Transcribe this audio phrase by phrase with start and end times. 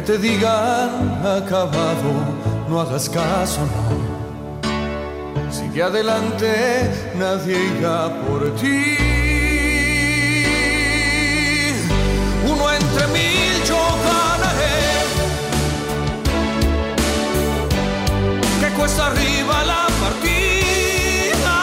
[0.00, 2.10] Aunque te digan acabado,
[2.70, 5.52] no hagas caso, no.
[5.52, 8.96] Sigue adelante, nadie irá por ti.
[12.46, 14.80] Uno entre mil yo ganaré.
[18.60, 21.58] Que cuesta arriba la partida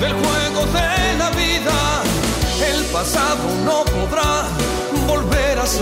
[0.00, 1.78] del juego de la vida.
[2.72, 4.59] El pasado no podrá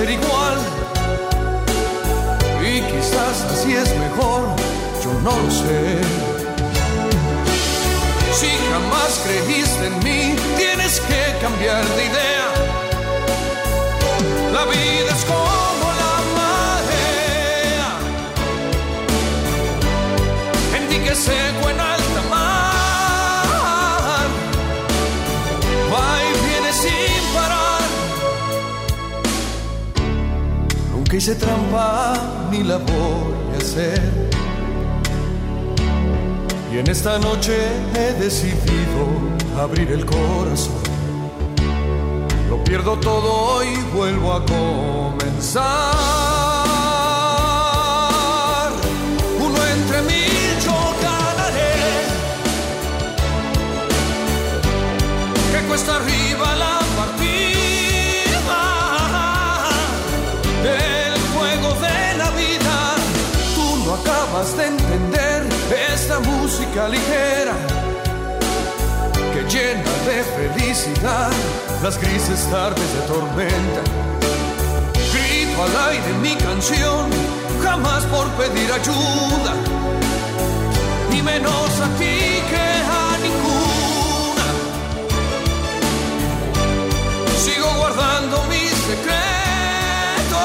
[0.04, 0.58] igual.
[2.62, 4.42] Y quizás así es mejor,
[5.02, 6.00] yo no lo sé.
[8.32, 12.48] Si jamás creíste en mí, tienes que cambiar de idea.
[14.52, 15.47] La vida es como
[31.18, 32.14] hice trampa
[32.48, 34.00] ni la voy a hacer.
[36.72, 37.56] Y en esta noche
[37.96, 39.02] he decidido
[39.60, 40.80] abrir el corazón.
[42.48, 45.64] Lo pierdo todo y vuelvo a comenzar.
[49.40, 51.74] Uno entre mil yo ganaré.
[55.52, 55.98] Que cuesta
[66.86, 67.54] ligera
[69.32, 71.30] que llena de felicidad
[71.82, 73.82] las grises tardes de tormenta.
[75.12, 77.10] Grito al aire mi canción,
[77.62, 79.54] jamás por pedir ayuda,
[81.10, 82.16] ni menos a ti
[82.50, 82.66] que
[83.00, 84.46] a ninguna.
[87.44, 90.42] Sigo guardando mi secreto,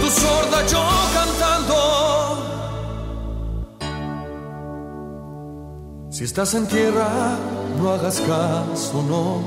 [0.00, 1.07] tu sorda yo
[6.18, 7.38] Si estás en tierra,
[7.78, 9.40] no hagas caso, no.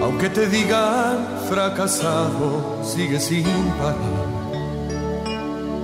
[0.00, 3.42] Aunque te digan fracasado, sigue sin
[3.80, 4.28] parar.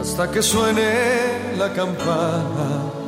[0.00, 3.07] Hasta que suene la campana.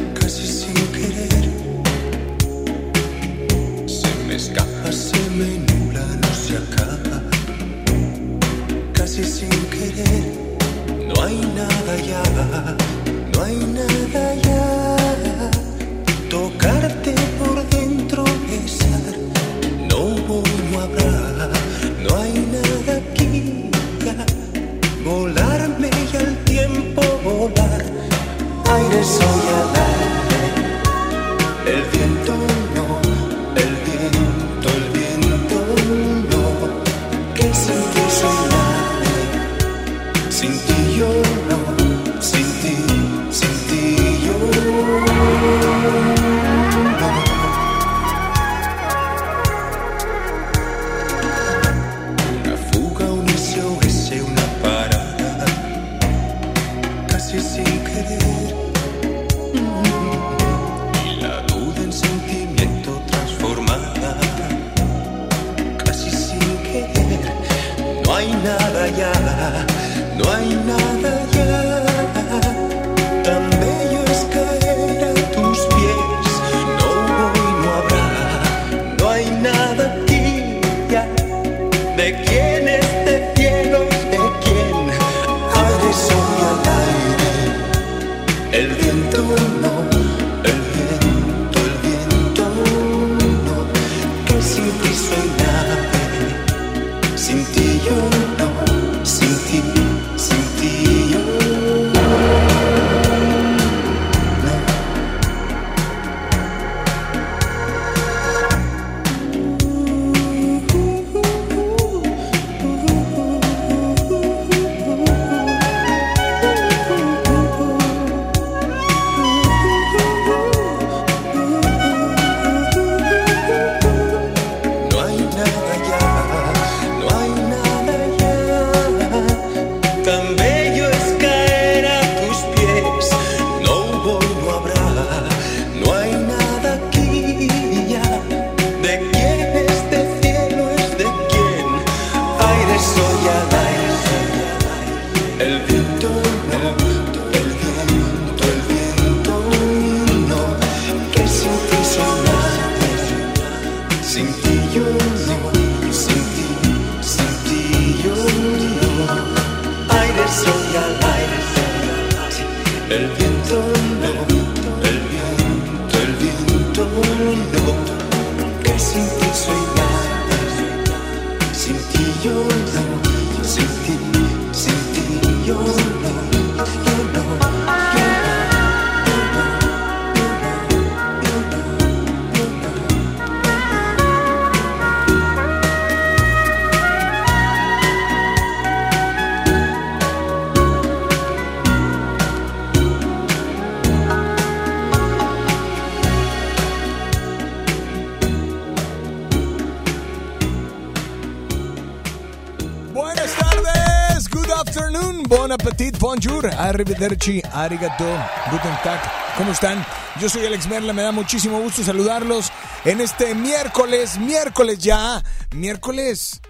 [206.11, 208.03] bonjour, arrivederci, arigato,
[208.51, 208.99] guten tag,
[209.37, 209.81] ¿cómo están?
[210.19, 212.51] Yo soy Alex Merla, me da muchísimo gusto saludarlos
[212.83, 215.23] en este miércoles, miércoles ya,
[215.55, 216.41] miércoles.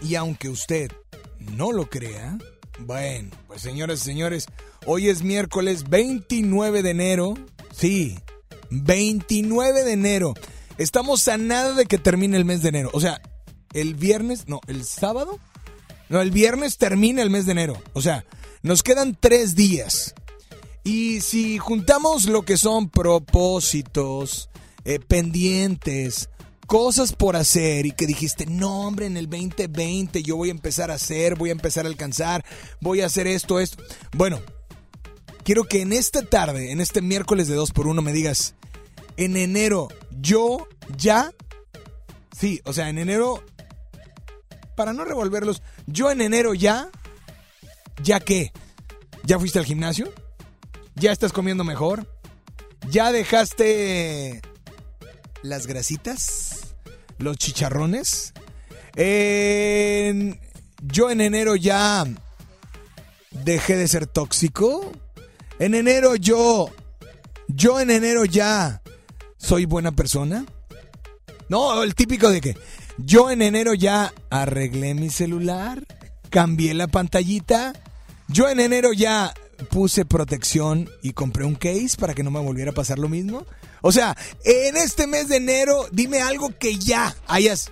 [0.00, 0.90] Y aunque usted
[1.38, 2.38] no lo crea,
[2.78, 4.46] bueno, pues señoras y señores,
[4.86, 7.34] hoy es miércoles 29 de enero,
[7.76, 8.18] sí,
[8.70, 10.32] 29 de enero.
[10.78, 13.20] Estamos a nada de que termine el mes de enero, o sea,
[13.74, 15.38] el viernes, no, el sábado.
[16.12, 17.82] No, el viernes termina el mes de enero.
[17.94, 18.26] O sea,
[18.60, 20.14] nos quedan tres días.
[20.84, 24.50] Y si juntamos lo que son propósitos,
[24.84, 26.28] eh, pendientes,
[26.66, 30.90] cosas por hacer y que dijiste, no hombre, en el 2020 yo voy a empezar
[30.90, 32.44] a hacer, voy a empezar a alcanzar,
[32.82, 33.82] voy a hacer esto, esto.
[34.14, 34.38] Bueno,
[35.44, 38.54] quiero que en esta tarde, en este miércoles de 2 por 1 me digas,
[39.16, 39.88] en enero
[40.20, 41.32] yo ya
[42.42, 43.40] Sí, o sea, en enero,
[44.74, 46.88] para no revolverlos, yo en enero ya,
[48.02, 48.52] ¿ya qué?
[49.24, 50.12] ¿Ya fuiste al gimnasio?
[50.94, 52.06] ¿Ya estás comiendo mejor?
[52.90, 54.42] ¿Ya dejaste
[55.42, 56.74] las grasitas?
[57.18, 58.32] ¿Los chicharrones?
[58.94, 62.04] Yo en enero ya
[63.30, 64.92] dejé de ser tóxico.
[65.58, 66.70] En enero yo,
[67.46, 68.82] yo en enero ya
[69.38, 70.44] soy buena persona.
[71.48, 72.56] No, el típico de que
[73.04, 75.84] yo en enero ya arreglé mi celular,
[76.30, 77.72] cambié la pantallita,
[78.28, 79.34] yo en enero ya
[79.70, 83.46] puse protección y compré un case para que no me volviera a pasar lo mismo.
[83.80, 87.70] O sea, en este mes de enero, dime algo que ya hayas...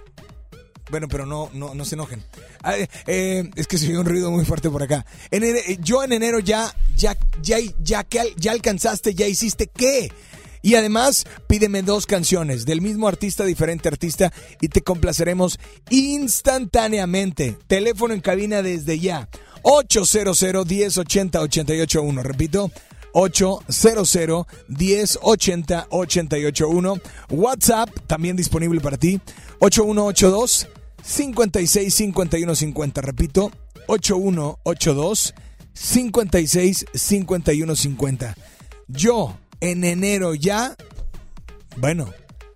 [0.91, 2.21] Bueno, pero no, no, no se enojen.
[2.65, 2.75] Ah,
[3.07, 5.07] eh, es que se oye un ruido muy fuerte por acá.
[5.31, 5.45] En
[5.85, 10.13] yo en enero ya, ya, ya, ya, al- ya alcanzaste, ya hiciste qué.
[10.63, 17.57] Y además, pídeme dos canciones del mismo artista, diferente artista, y te complaceremos instantáneamente.
[17.67, 19.29] Teléfono en cabina desde ya.
[19.63, 22.23] 800 1080 881.
[22.23, 22.71] Repito,
[23.13, 27.01] 800 1080 881.
[27.31, 29.21] WhatsApp también disponible para ti.
[29.61, 30.69] 8182
[31.03, 33.01] 56 51 50.
[33.01, 33.51] Repito,
[33.87, 35.35] 8182
[35.73, 38.37] 56 51 50.
[38.89, 40.77] Yo en enero ya,
[41.77, 42.13] bueno,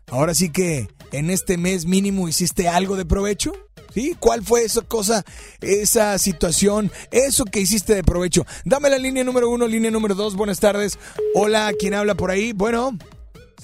[0.09, 3.53] ahora sí que en este mes mínimo hiciste algo de provecho.
[3.93, 4.17] ¿Sí?
[4.19, 5.25] ¿Cuál fue esa cosa,
[5.61, 8.45] esa situación, eso que hiciste de provecho?
[8.65, 10.35] Dame la línea número uno, línea número dos.
[10.35, 10.99] Buenas tardes.
[11.37, 12.53] Hola, ¿quién habla por ahí?
[12.53, 12.99] Bueno,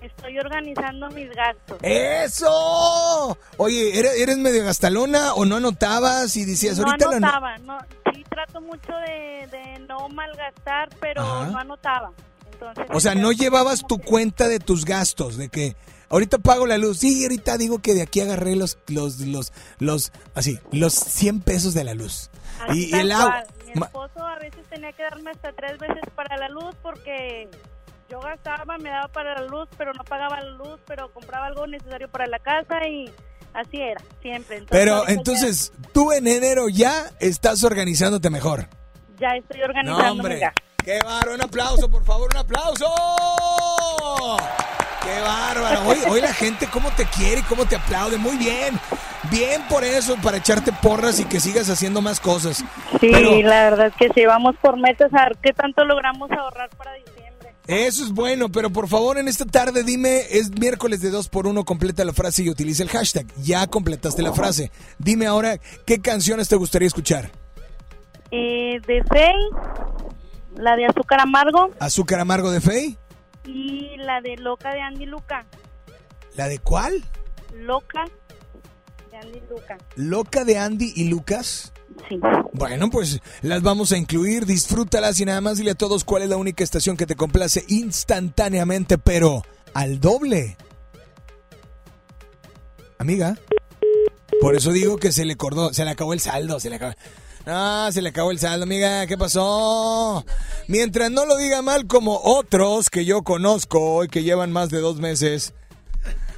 [0.03, 1.79] Estoy organizando mis gastos.
[1.83, 3.39] ¡Eso!
[3.57, 7.79] Oye, ¿eres, eres medio gastalona o no anotabas y decías no ahorita anotaba, no,
[8.13, 11.51] sí trato mucho de, de no malgastar, pero Ajá.
[11.51, 12.13] no anotaba.
[12.53, 15.77] Entonces, O sea, no llevabas tu cuenta de tus gastos, de que
[16.11, 16.99] ahorita pago la luz.
[16.99, 21.75] Sí, ahorita digo que de aquí agarré los, los, los, los, así, los 100 pesos
[21.75, 22.31] de la luz.
[22.67, 23.45] Así Y, el agua.
[23.75, 27.49] Mi esposo a veces tenía que darme hasta tres veces para la luz porque
[28.11, 31.67] yo gastaba, me daba para la luz, pero no pagaba la luz, pero compraba algo
[31.67, 33.11] necesario para la casa y
[33.53, 34.57] así era, siempre.
[34.57, 38.69] Entonces, Pero ahorita ya- entonces, tú en enero ya estás organizándote mejor.
[39.21, 40.41] ya, estoy No, organizando mi hombre.
[40.89, 41.35] ¡Qué bárbaro!
[41.35, 42.87] Un aplauso, por favor, un aplauso.
[45.05, 45.87] ¡Qué bárbaro!
[45.87, 48.17] Hoy, hoy la gente cómo te quiere y cómo te aplaude.
[48.17, 48.81] Muy bien.
[49.31, 52.65] Bien por eso, para echarte porras y que sigas haciendo más cosas.
[53.01, 56.31] Sí, Pero- la verdad es que sí, vamos por metas a ver qué tanto logramos
[56.31, 57.53] ahorrar para diciembre.
[57.67, 61.47] Eso es bueno, pero por favor en esta tarde dime, es miércoles de 2 por
[61.47, 63.27] 1 completa la frase y utiliza el hashtag.
[63.43, 64.71] Ya completaste la frase.
[64.97, 67.31] Dime ahora, ¿qué canciones te gustaría escuchar?
[68.31, 69.35] Eh, de Fey,
[70.59, 72.99] la de Azúcar Amargo ¿Azúcar amargo de Fey?
[73.45, 75.47] y la de Loca de Andy Luca.
[76.37, 77.03] ¿La de cuál?
[77.55, 78.05] Loca
[79.11, 79.79] de Andy Luca.
[79.97, 81.73] ¿Loca de Andy y Lucas?
[82.09, 82.21] Sí.
[82.53, 86.29] Bueno, pues las vamos a incluir, disfrútalas y nada más dile a todos cuál es
[86.29, 90.57] la única estación que te complace instantáneamente, pero al doble.
[92.99, 93.39] Amiga,
[94.43, 96.93] por eso digo que se le cordó, se le acabó el saldo, se le acabó.
[97.49, 100.23] No, se le acabó el saldo, amiga, ¿qué pasó?
[100.67, 104.81] Mientras no lo diga mal como otros que yo conozco y que llevan más de
[104.81, 105.55] dos meses.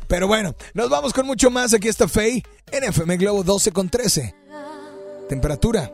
[0.07, 1.75] Pero bueno, nos vamos con mucho más.
[1.75, 4.37] Aquí está Faye en FM Globo 12 con 13.
[5.29, 5.93] Temperatura.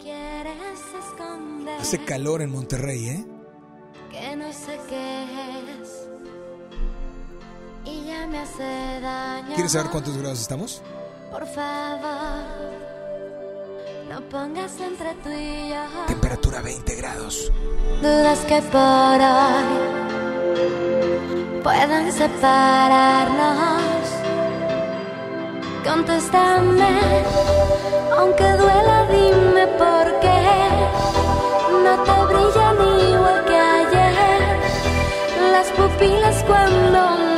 [0.00, 0.56] Quieres
[1.04, 3.26] esconder Hace calor en Monterrey, ¿eh?
[4.10, 5.24] que no sé qué
[5.82, 6.06] es
[7.84, 8.62] y ya me hace
[9.02, 9.54] daño.
[9.54, 10.80] ¿Quieres saber cuántos grados estamos?
[11.30, 12.95] Por favor,
[14.08, 17.52] no pongas entre tú y yo Temperatura 20 grados.
[18.00, 19.64] dudas que por hoy
[21.62, 23.66] puedan separarnos.
[25.84, 27.00] Contéstame,
[28.18, 30.42] aunque duela, dime por qué
[31.84, 32.76] no te brillan
[33.10, 34.58] igual que ayer
[35.52, 37.35] las pupilas cuando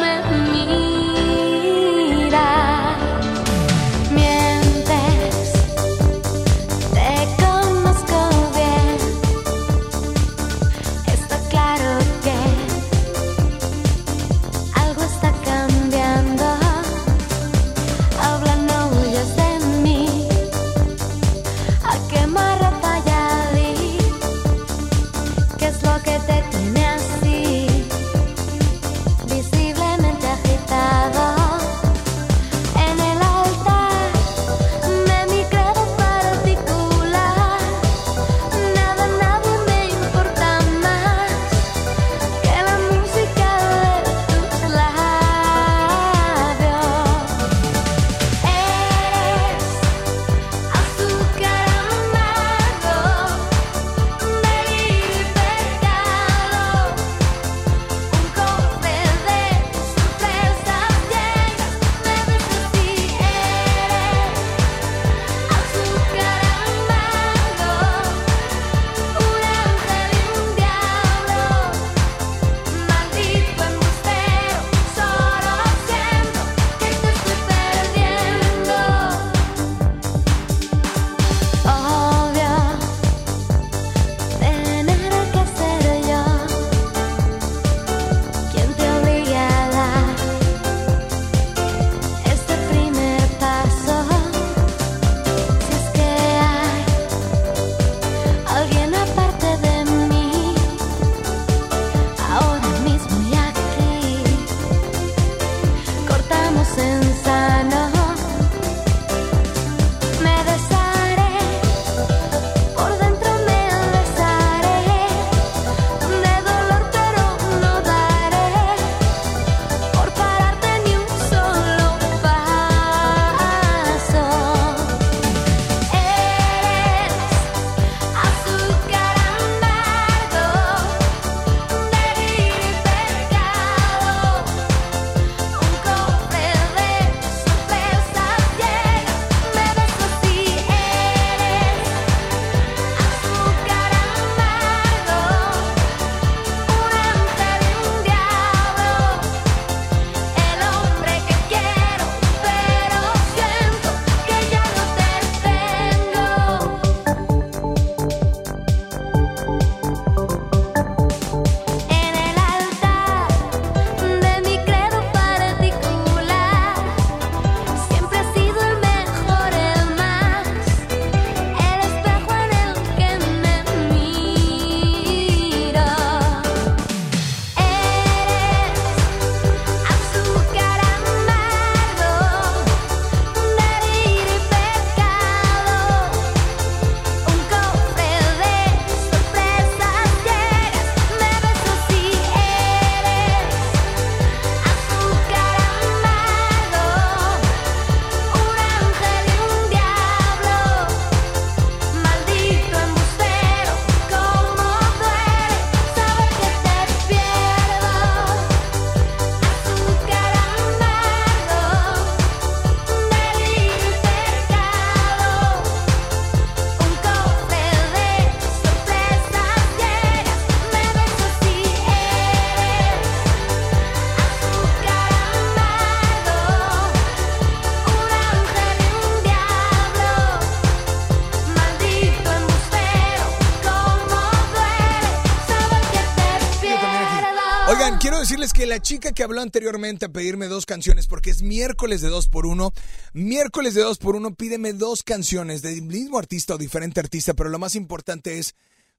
[238.81, 242.73] chica que habló anteriormente a pedirme dos canciones, porque es miércoles de dos por uno,
[243.13, 247.51] miércoles de dos por uno, pídeme dos canciones del mismo artista o diferente artista, pero
[247.51, 248.55] lo más importante es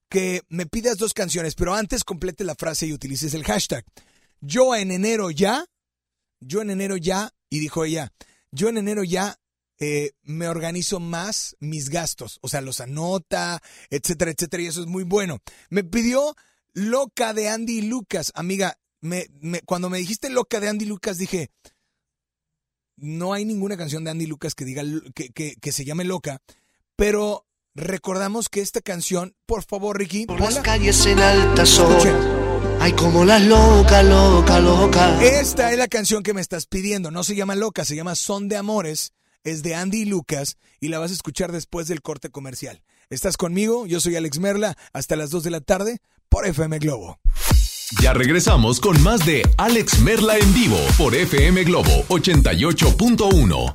[0.09, 3.85] que me pidas dos canciones, pero antes complete la frase y utilices el hashtag.
[4.41, 5.65] Yo en enero ya,
[6.39, 8.11] yo en enero ya, y dijo ella,
[8.51, 9.37] yo en enero ya
[9.79, 14.87] eh, me organizo más mis gastos, o sea, los anota, etcétera, etcétera, y eso es
[14.87, 15.39] muy bueno.
[15.69, 16.35] Me pidió
[16.73, 21.51] Loca de Andy Lucas, amiga, me, me, cuando me dijiste Loca de Andy Lucas dije,
[22.97, 24.83] no hay ninguna canción de Andy Lucas que diga
[25.15, 26.41] que, que, que se llame Loca,
[26.95, 32.39] pero recordamos que esta canción, por favor, Ricky, Por las calles en alta sol.
[32.81, 35.21] Ay, como las loca, loca, loca.
[35.23, 37.11] Esta es la canción que me estás pidiendo.
[37.11, 39.11] No se llama Loca, se llama Son de Amores.
[39.43, 42.81] Es de Andy Lucas y la vas a escuchar después del corte comercial.
[43.09, 43.85] ¿Estás conmigo?
[43.85, 44.77] Yo soy Alex Merla.
[44.93, 47.19] Hasta las 2 de la tarde por FM Globo.
[47.97, 53.73] Ya regresamos con más de Alex Merla en vivo por FM Globo 88.1.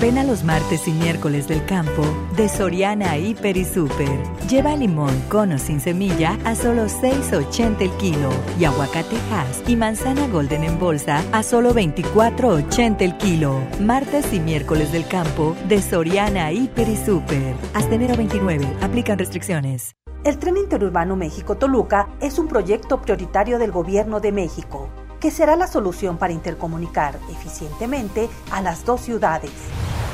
[0.00, 2.04] Ven a los martes y miércoles del campo
[2.36, 4.22] de Soriana Hiper y Super.
[4.48, 9.74] Lleva limón con o sin semilla a solo 6.80 el kilo y aguacate Hass y
[9.74, 13.60] manzana Golden en bolsa a solo 24.80 el kilo.
[13.80, 17.56] Martes y miércoles del campo de Soriana Hiper y Super.
[17.74, 18.64] Hasta enero 29.
[18.80, 19.96] Aplican restricciones.
[20.26, 24.88] El Tren Interurbano México-Toluca es un proyecto prioritario del Gobierno de México,
[25.20, 29.52] que será la solución para intercomunicar eficientemente a las dos ciudades.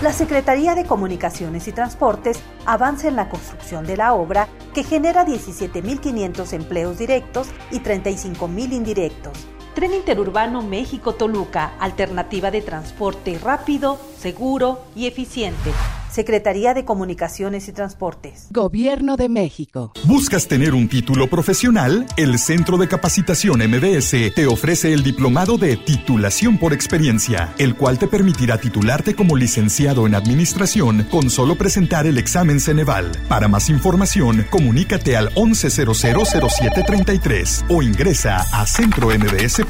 [0.03, 5.25] La Secretaría de Comunicaciones y Transportes avanza en la construcción de la obra que genera
[5.25, 9.33] 17.500 empleos directos y 35.000 indirectos.
[9.75, 15.71] Tren Interurbano México-Toluca, alternativa de transporte rápido, seguro y eficiente.
[16.13, 18.49] Secretaría de Comunicaciones y Transportes.
[18.51, 19.95] Gobierno de México.
[20.05, 22.05] ¿Buscas tener un título profesional?
[22.19, 27.99] El Centro de Capacitación MBS te ofrece el diplomado de titulación por experiencia, el cual
[27.99, 33.11] te permitirá titularte como licenciado en administración con solo presentar el examen Ceneval.
[33.27, 39.62] Para más información, comunícate al 11000733 o ingresa a centrombs.com.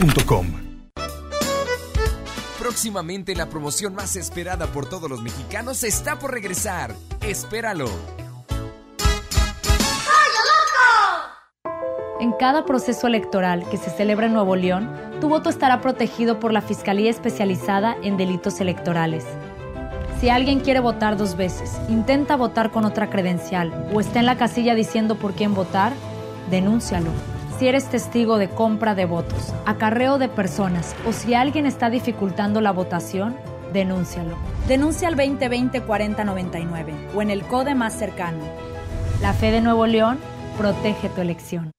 [2.59, 6.95] Próximamente la promoción más esperada por todos los mexicanos está por regresar.
[7.21, 7.87] Espéralo.
[12.21, 14.89] En cada proceso electoral que se celebra en Nuevo León,
[15.21, 19.25] tu voto estará protegido por la Fiscalía Especializada en Delitos Electorales.
[20.21, 24.39] Si alguien quiere votar dos veces, intenta votar con otra credencial o está en la
[24.39, 25.93] casilla diciendo por quién votar,
[26.49, 27.11] denúncialo.
[27.59, 32.61] Si eres testigo de compra de votos, acarreo de personas o si alguien está dificultando
[32.61, 33.37] la votación,
[33.73, 34.37] denúncialo.
[34.67, 38.45] Denuncia al 2020-4099 o en el CODE más cercano.
[39.21, 40.19] La fe de Nuevo León
[40.59, 41.71] protege tu elección.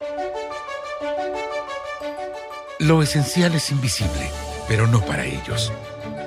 [2.79, 4.29] Lo esencial es invisible,
[4.67, 5.71] pero no para ellos.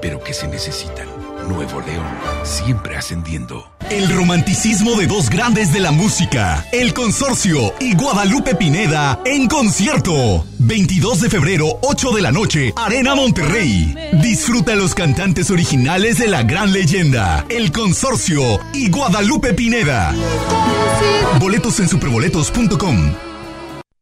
[0.00, 1.08] pero que se necesitan.
[1.48, 2.06] Nuevo León,
[2.44, 3.70] siempre ascendiendo.
[3.90, 10.44] El romanticismo de dos grandes de la música, El Consorcio y Guadalupe Pineda en concierto.
[10.58, 13.94] 22 de febrero, 8 de la noche, Arena Monterrey.
[14.22, 20.14] Disfruta los cantantes originales de la gran leyenda, El Consorcio y Guadalupe Pineda.
[21.40, 23.29] Boletos en superboletos.com.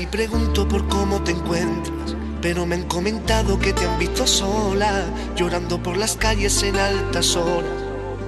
[0.00, 2.14] Y pregunto por cómo te encuentras.
[2.40, 7.34] Pero me han comentado que te han visto sola, llorando por las calles en altas
[7.34, 7.70] horas.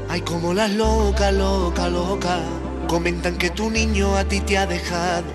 [0.08, 2.40] Ay, como las loca, loca, loca.
[2.88, 5.26] Comentan que tu niño a ti te ha dejado,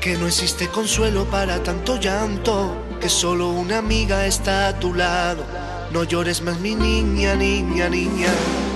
[0.00, 5.44] que no existe consuelo para tanto llanto, que solo una amiga está a tu lado.
[5.92, 8.32] No llores más, mi niña, niña, niña.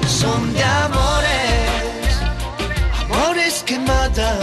[0.06, 2.20] Son de amores,
[3.02, 4.38] amores que matan,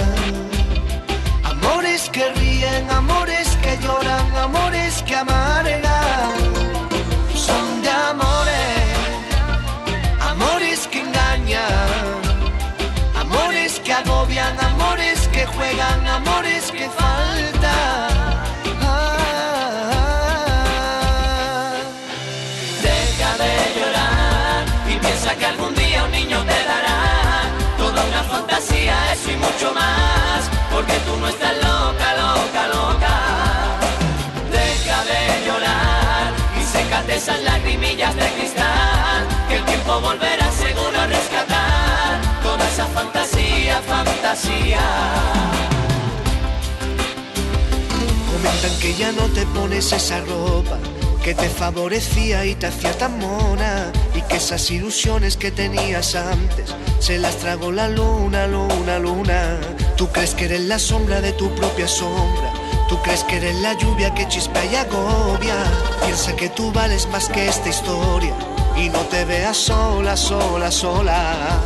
[1.65, 6.55] amores que ríen, amores que lloran, amores que amargan.
[30.86, 33.15] Porque tú no estás loca, loca, loca.
[34.52, 41.08] Deja de llorar y sécate esas lagrimillas de cristal, que el tiempo volverá seguro a
[41.08, 44.82] rescatar toda esa fantasía, fantasía.
[48.32, 50.78] Comentan que ya no te pones esa ropa
[51.24, 53.91] que te favorecía y te hacía tan mona
[54.29, 59.59] esas ilusiones que tenías antes se las tragó la luna, luna, luna.
[59.97, 62.51] Tú crees que eres la sombra de tu propia sombra.
[62.89, 65.55] Tú crees que eres la lluvia que chispea y agobia.
[66.05, 68.33] Piensa que tú vales más que esta historia
[68.77, 71.59] y no te veas sola, sola, sola.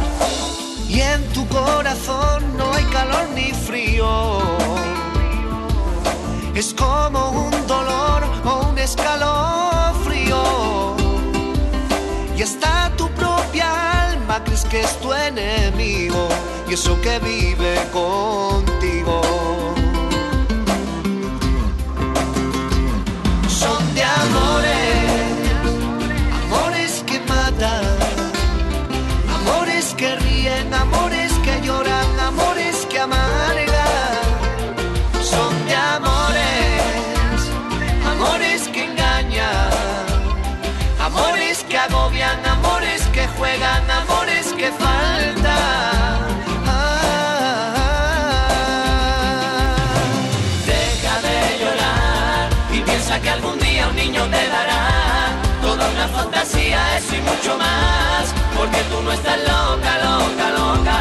[0.87, 4.79] Y en tu corazón no hay calor ni frío
[6.59, 9.58] es como un dolor o un escalofrío.
[12.39, 16.29] Y hasta tu propia alma crees que es tu enemigo
[16.69, 19.19] y eso que vive contigo.
[58.59, 60.99] Porque tú no estás loca, loca, loca.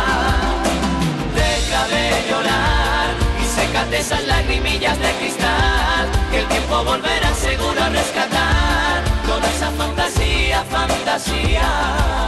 [1.35, 3.09] Deja de llorar
[3.43, 9.71] y sécate esas lagrimillas de cristal, que el tiempo volverá seguro a rescatar toda esa
[9.73, 12.28] fantasía, fantasía.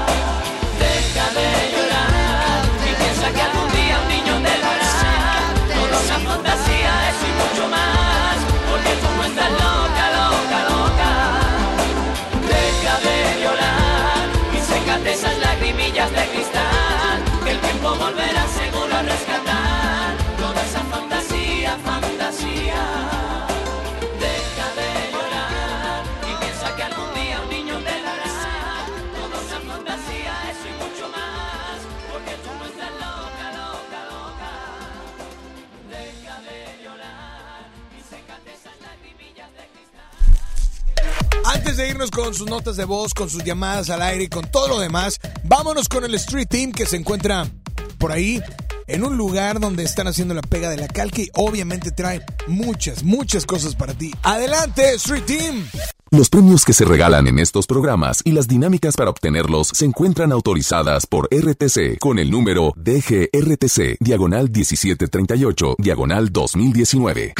[41.76, 44.66] De irnos con sus notas de voz, con sus llamadas al aire y con todo
[44.66, 47.48] lo demás, vámonos con el Street Team que se encuentra
[47.96, 48.42] por ahí
[48.88, 53.04] en un lugar donde están haciendo la pega de la calca y obviamente trae muchas,
[53.04, 54.10] muchas cosas para ti.
[54.24, 55.64] Adelante, Street Team.
[56.10, 60.32] Los premios que se regalan en estos programas y las dinámicas para obtenerlos se encuentran
[60.32, 67.34] autorizadas por RTC con el número DGRTC, diagonal 1738, diagonal 2019.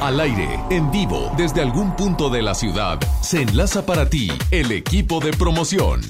[0.00, 4.70] Al aire, en vivo, desde algún punto de la ciudad, se enlaza para ti el
[4.70, 6.02] equipo de promoción.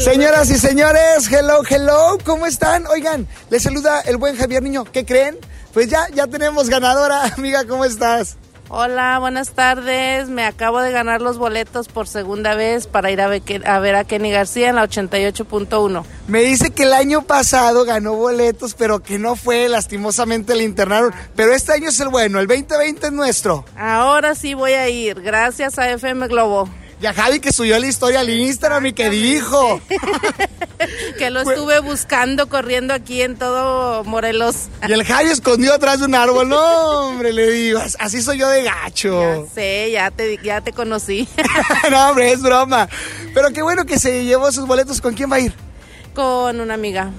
[0.00, 2.88] Señoras y señores, hello, hello, ¿cómo están?
[2.88, 4.84] Oigan, les saluda el buen Javier Niño.
[4.84, 5.36] ¿Qué creen?
[5.72, 7.22] Pues ya, ya tenemos ganadora.
[7.36, 8.36] Amiga, ¿cómo estás?
[8.76, 10.28] Hola, buenas tardes.
[10.28, 13.94] Me acabo de ganar los boletos por segunda vez para ir a ver, a ver
[13.94, 16.04] a Kenny García en la 88.1.
[16.26, 21.14] Me dice que el año pasado ganó boletos, pero que no fue, lastimosamente le internaron.
[21.36, 23.64] Pero este año es el bueno, el 2020 es nuestro.
[23.76, 26.68] Ahora sí voy a ir, gracias a FM Globo.
[27.04, 29.78] Y a Javi que subió la historia al Instagram y que dijo.
[31.18, 34.68] que lo estuve buscando corriendo aquí en todo Morelos.
[34.88, 36.48] Y el Javi escondido atrás de un árbol.
[36.48, 39.44] No, hombre, le digo, así soy yo de gacho.
[39.44, 41.28] Ya sé, ya te, ya te conocí.
[41.90, 42.88] no, hombre, es broma.
[43.34, 45.02] Pero qué bueno que se llevó sus boletos.
[45.02, 45.52] ¿Con quién va a ir?
[46.14, 47.10] Con una amiga.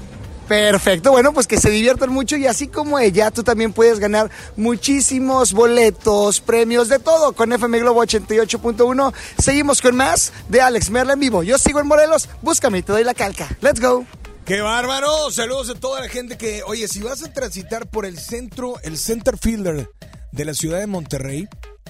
[0.48, 4.30] Perfecto, bueno, pues que se diviertan mucho y así como ella, tú también puedes ganar
[4.56, 9.14] muchísimos boletos, premios, de todo con FM Globo 88.1.
[9.42, 11.42] Seguimos con más de Alex Merla en vivo.
[11.42, 13.48] Yo sigo en Morelos, búscame y te doy la calca.
[13.62, 14.06] Let's go.
[14.46, 15.32] ¡Qué bárbaro!
[15.32, 19.00] Saludos a toda la gente que, oye, si vas a transitar por el centro, el
[19.00, 19.90] center fielder
[20.32, 21.48] de la ciudad de Monterrey,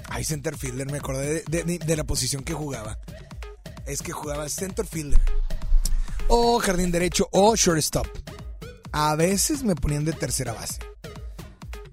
[0.08, 2.98] ay, center fielder, me acordé de, de- de la posición que jugaba.
[3.86, 5.20] Es que jugaba center fielder,
[6.30, 8.08] o jardín derecho, o shortstop.
[8.97, 10.79] A veces me ponían de tercera base,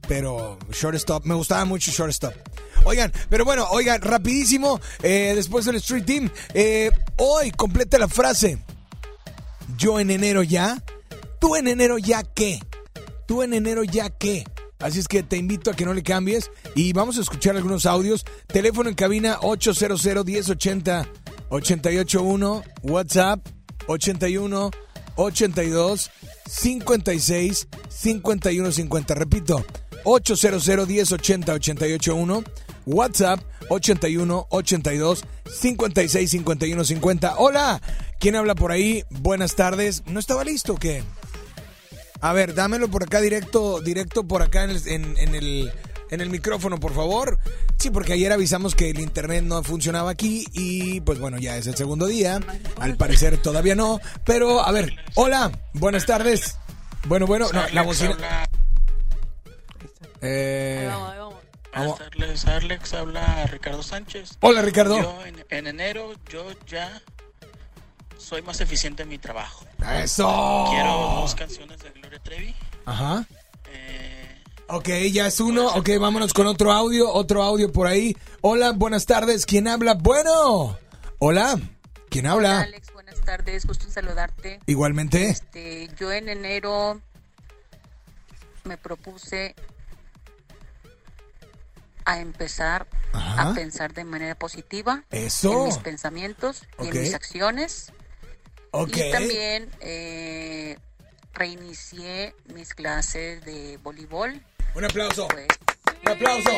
[0.06, 2.32] pero shortstop, me gustaba mucho shortstop.
[2.84, 8.62] Oigan, pero bueno, oigan, rapidísimo, eh, después del Street Team, eh, hoy completa la frase.
[9.76, 10.80] Yo en enero ya.
[11.40, 12.60] Tú en enero ya qué.
[13.26, 14.44] Tú en enero ya qué.
[14.78, 17.84] Así es que te invito a que no le cambies y vamos a escuchar algunos
[17.84, 18.24] audios.
[18.46, 21.08] Teléfono en cabina 800 1080
[21.48, 23.44] 881, WhatsApp
[23.88, 24.70] 81
[25.16, 26.10] 82
[26.48, 29.14] 56 51 50.
[29.14, 29.64] Repito,
[30.04, 32.44] 800 1080 881,
[32.86, 37.34] WhatsApp 81 82 56 51 50.
[37.38, 37.80] Hola,
[38.18, 39.04] ¿quién habla por ahí?
[39.10, 40.02] Buenas tardes.
[40.06, 41.02] ¿No estaba listo o qué?
[42.20, 45.72] A ver, dámelo por acá directo, directo por acá en el, en- en el,
[46.12, 47.38] en el micrófono, por favor.
[47.78, 51.66] Sí, porque ayer avisamos que el internet no funcionaba aquí y pues bueno, ya es
[51.66, 52.38] el segundo día.
[52.78, 53.98] Al parecer todavía no.
[54.24, 56.58] Pero, a ver, hola, buenas tardes.
[57.06, 58.14] Bueno, bueno, no, la bocina.
[60.20, 61.34] Eh, vamos.
[61.74, 62.92] Buenas tardes, Alex.
[62.92, 64.36] Habla Ricardo Sánchez.
[64.40, 65.00] Hola, Ricardo.
[65.00, 67.00] Yo en, en enero, yo ya
[68.18, 69.64] soy más eficiente en mi trabajo.
[70.02, 70.66] ¡Eso!
[70.70, 72.54] Quiero dos canciones de Gloria Trevi.
[72.84, 73.24] Ajá.
[74.74, 75.66] Ok, ya es uno.
[75.66, 78.16] Ok, vámonos con otro audio, otro audio por ahí.
[78.40, 79.44] Hola, buenas tardes.
[79.44, 79.92] ¿Quién habla?
[79.92, 80.78] Bueno.
[81.18, 81.60] Hola.
[82.08, 82.60] ¿Quién habla?
[82.60, 84.60] Alex, buenas tardes, gusto en saludarte.
[84.64, 85.28] Igualmente.
[85.28, 87.02] Este, yo en enero
[88.64, 89.54] me propuse
[92.06, 93.50] a empezar Ajá.
[93.50, 95.52] a pensar de manera positiva Eso.
[95.52, 97.92] en mis pensamientos y en mis acciones.
[98.72, 100.78] Y también eh,
[101.34, 104.40] reinicié mis clases de voleibol.
[104.74, 105.28] Un aplauso.
[106.04, 106.50] Un aplauso.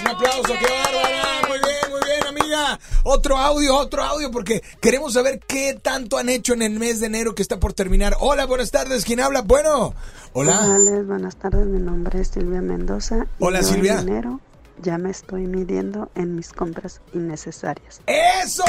[0.00, 0.52] Un aplauso.
[0.58, 1.48] ¡Qué bárbara!
[1.48, 2.78] Muy bien, muy bien, amiga.
[3.04, 7.06] Otro audio, otro audio, porque queremos saber qué tanto han hecho en el mes de
[7.06, 8.16] enero que está por terminar.
[8.20, 9.04] Hola, buenas tardes.
[9.04, 9.40] ¿Quién habla?
[9.42, 9.94] Bueno.
[10.34, 10.74] Hola.
[10.74, 11.66] Alex, buenas tardes.
[11.66, 13.26] Mi nombre es Silvia Mendoza.
[13.38, 13.94] y Hola, yo Silvia.
[14.00, 14.40] En enero
[14.82, 18.02] ya me estoy midiendo en mis compras innecesarias.
[18.06, 18.64] ¡Eso!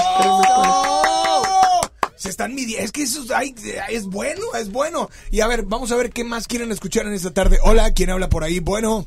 [2.24, 2.86] Se están midiendo.
[2.86, 3.54] Es que eso es, ay,
[3.90, 5.10] es bueno, es bueno.
[5.30, 7.60] Y a ver, vamos a ver qué más quieren escuchar en esta tarde.
[7.64, 8.60] Hola, ¿quién habla por ahí?
[8.62, 9.06] Bueno.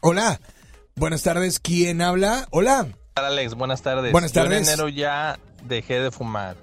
[0.00, 0.40] Hola.
[0.96, 1.60] Buenas tardes.
[1.60, 2.48] ¿Quién habla?
[2.50, 2.88] Hola.
[3.16, 4.10] Hola, Alex, buenas tardes.
[4.10, 4.56] Buenas Yo tardes.
[4.56, 6.56] en enero ya dejé de fumar.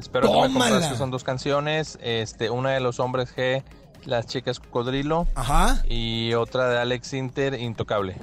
[0.00, 2.00] Espero que me compras que son dos canciones.
[2.02, 3.62] Este, una de los hombres G,
[4.06, 5.28] las chicas cocodrilo.
[5.36, 5.84] Ajá.
[5.88, 8.16] Y otra de Alex Inter, intocable.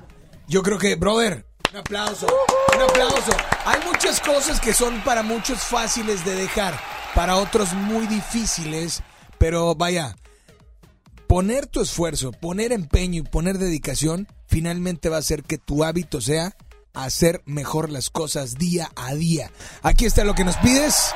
[0.49, 2.27] Yo creo que, brother, un aplauso,
[2.75, 3.31] un aplauso.
[3.65, 6.79] Hay muchas cosas que son para muchos fáciles de dejar,
[7.15, 9.01] para otros muy difíciles,
[9.39, 10.15] pero vaya,
[11.25, 16.21] poner tu esfuerzo, poner empeño y poner dedicación, finalmente va a hacer que tu hábito
[16.21, 16.55] sea
[16.93, 19.49] hacer mejor las cosas día a día.
[19.81, 21.11] Aquí está lo que nos pides.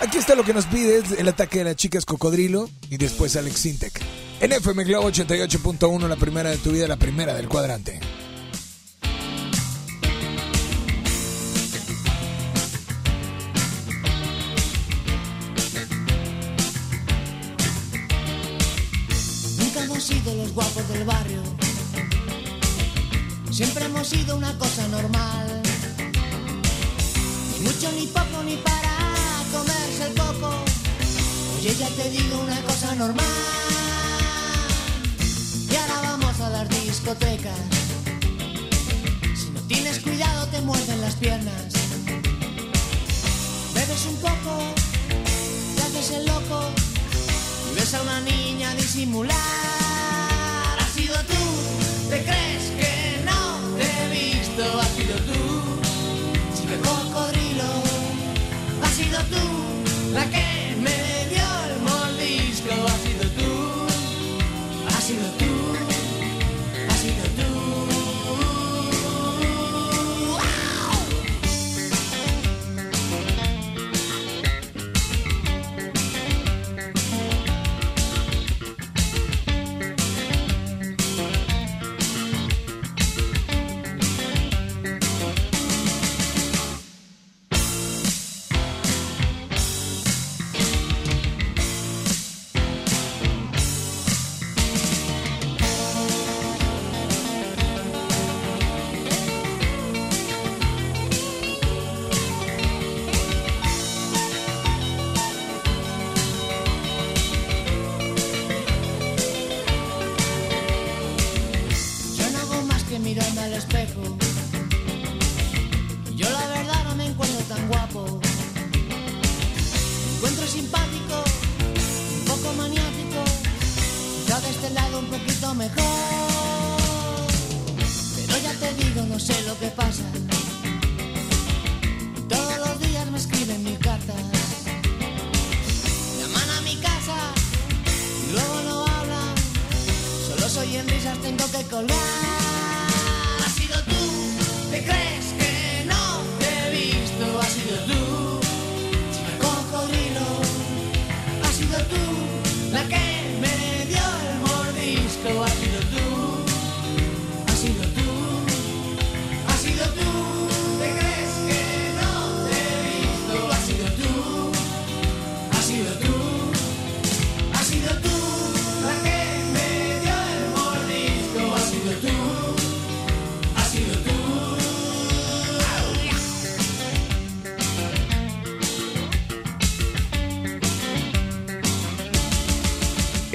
[0.00, 3.60] Aquí está lo que nos pides, el ataque de las chicas cocodrilo y después Alex
[3.60, 4.02] Sintec.
[4.40, 8.00] En FM Globo 88.1, la primera de tu vida, la primera del cuadrante.
[20.06, 21.42] Sido los guapos del barrio.
[23.50, 25.62] Siempre hemos sido una cosa normal.
[27.52, 28.98] Ni mucho ni poco ni para
[29.50, 30.54] comerse el coco.
[31.58, 33.26] Oye, ya te digo una cosa normal.
[35.72, 37.58] Y ahora vamos a las discotecas.
[39.34, 41.72] Si no tienes cuidado te muerden las piernas.
[43.74, 44.72] Bebes un poco,
[45.74, 46.70] te haces el loco
[47.72, 49.95] y ves a una niña disimular.
[58.82, 60.55] Has sido tú, te crees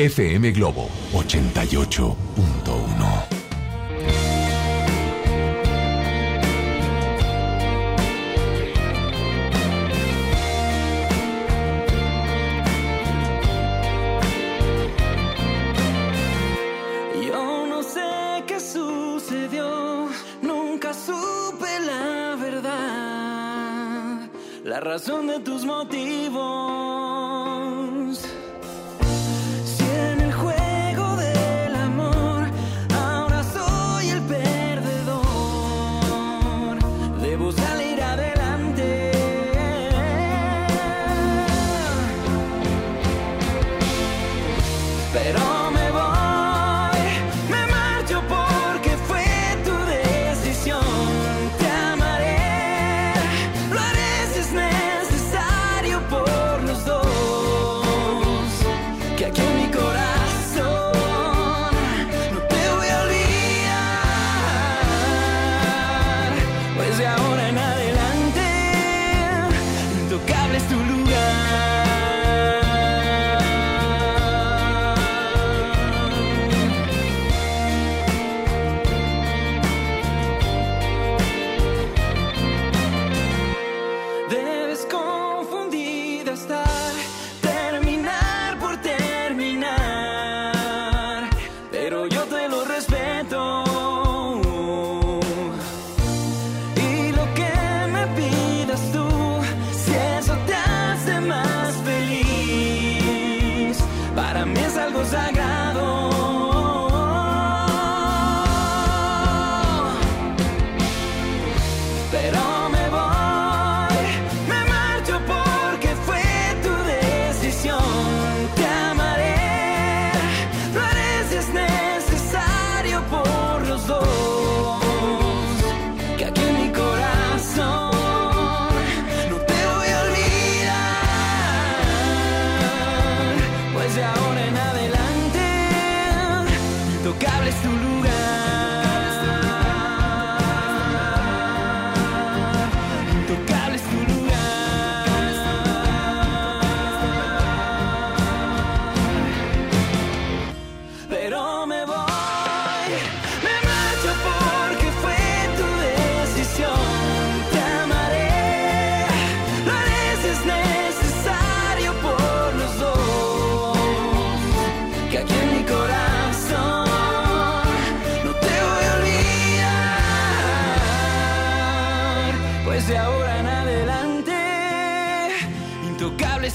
[0.10, 2.20] FM Globo 88.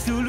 [0.04, 0.25] sous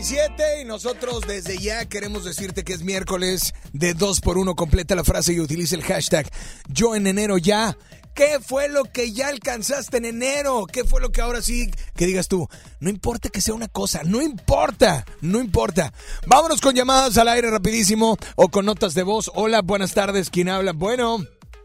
[0.00, 4.94] 37 y nosotros desde ya queremos decirte que es miércoles de 2 por 1 Completa
[4.94, 6.26] la frase y utiliza el hashtag
[6.68, 7.76] yo en enero ya.
[8.14, 10.64] ¿Qué fue lo que ya alcanzaste en enero?
[10.72, 12.48] ¿Qué fue lo que ahora sí que digas tú?
[12.80, 15.92] No importa que sea una cosa, no importa, no importa.
[16.26, 19.30] Vámonos con llamadas al aire rapidísimo o con notas de voz.
[19.34, 20.72] Hola, buenas tardes, ¿quién habla?
[20.72, 21.18] Bueno,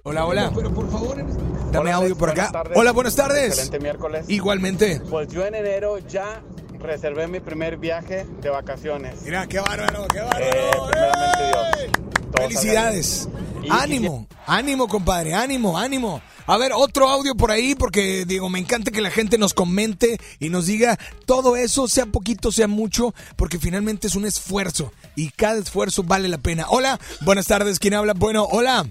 [0.03, 0.51] hola, hola.
[0.53, 2.51] Pero por favor, este- dame audio por acá.
[2.75, 3.47] Hola, buenas tardes.
[3.53, 4.25] Excelente miércoles.
[4.27, 4.99] Igualmente.
[5.09, 6.43] Pues yo en enero ya
[6.85, 9.21] reservé mi primer viaje de vacaciones.
[9.23, 10.87] Mira, qué bárbaro, qué bárbaro.
[10.91, 11.91] primeramente Dios.
[12.31, 13.29] Todo Felicidades.
[13.63, 16.21] Y- Ánimo, ánimo, compadre, ánimo, ánimo.
[16.47, 20.19] A ver, otro audio por ahí, porque digo, me encanta que la gente nos comente
[20.39, 25.31] y nos diga todo eso, sea poquito, sea mucho, porque finalmente es un esfuerzo y
[25.31, 26.65] cada esfuerzo vale la pena.
[26.69, 28.13] Hola, buenas tardes, ¿quién habla?
[28.13, 28.85] Bueno, hola,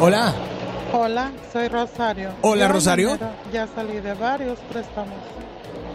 [0.00, 0.34] hola.
[0.92, 2.30] Hola, soy Rosario.
[2.42, 3.18] Hola, Yo Rosario.
[3.52, 5.14] Ya salí de varios préstamos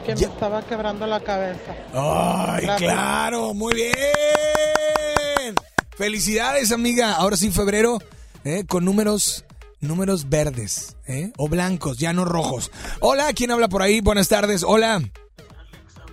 [0.06, 1.76] que me estaba quebrando la cabeza.
[1.94, 5.56] Ay, claro, muy bien.
[5.98, 7.14] Felicidades, amiga.
[7.14, 8.00] Ahora sí, febrero,
[8.44, 9.46] eh, con números,
[9.82, 12.72] números verdes, eh, o blancos, ya no rojos.
[13.00, 14.02] Hola, ¿quién habla por ahí?
[14.02, 14.64] Buenas tardes.
[14.64, 15.02] Hola.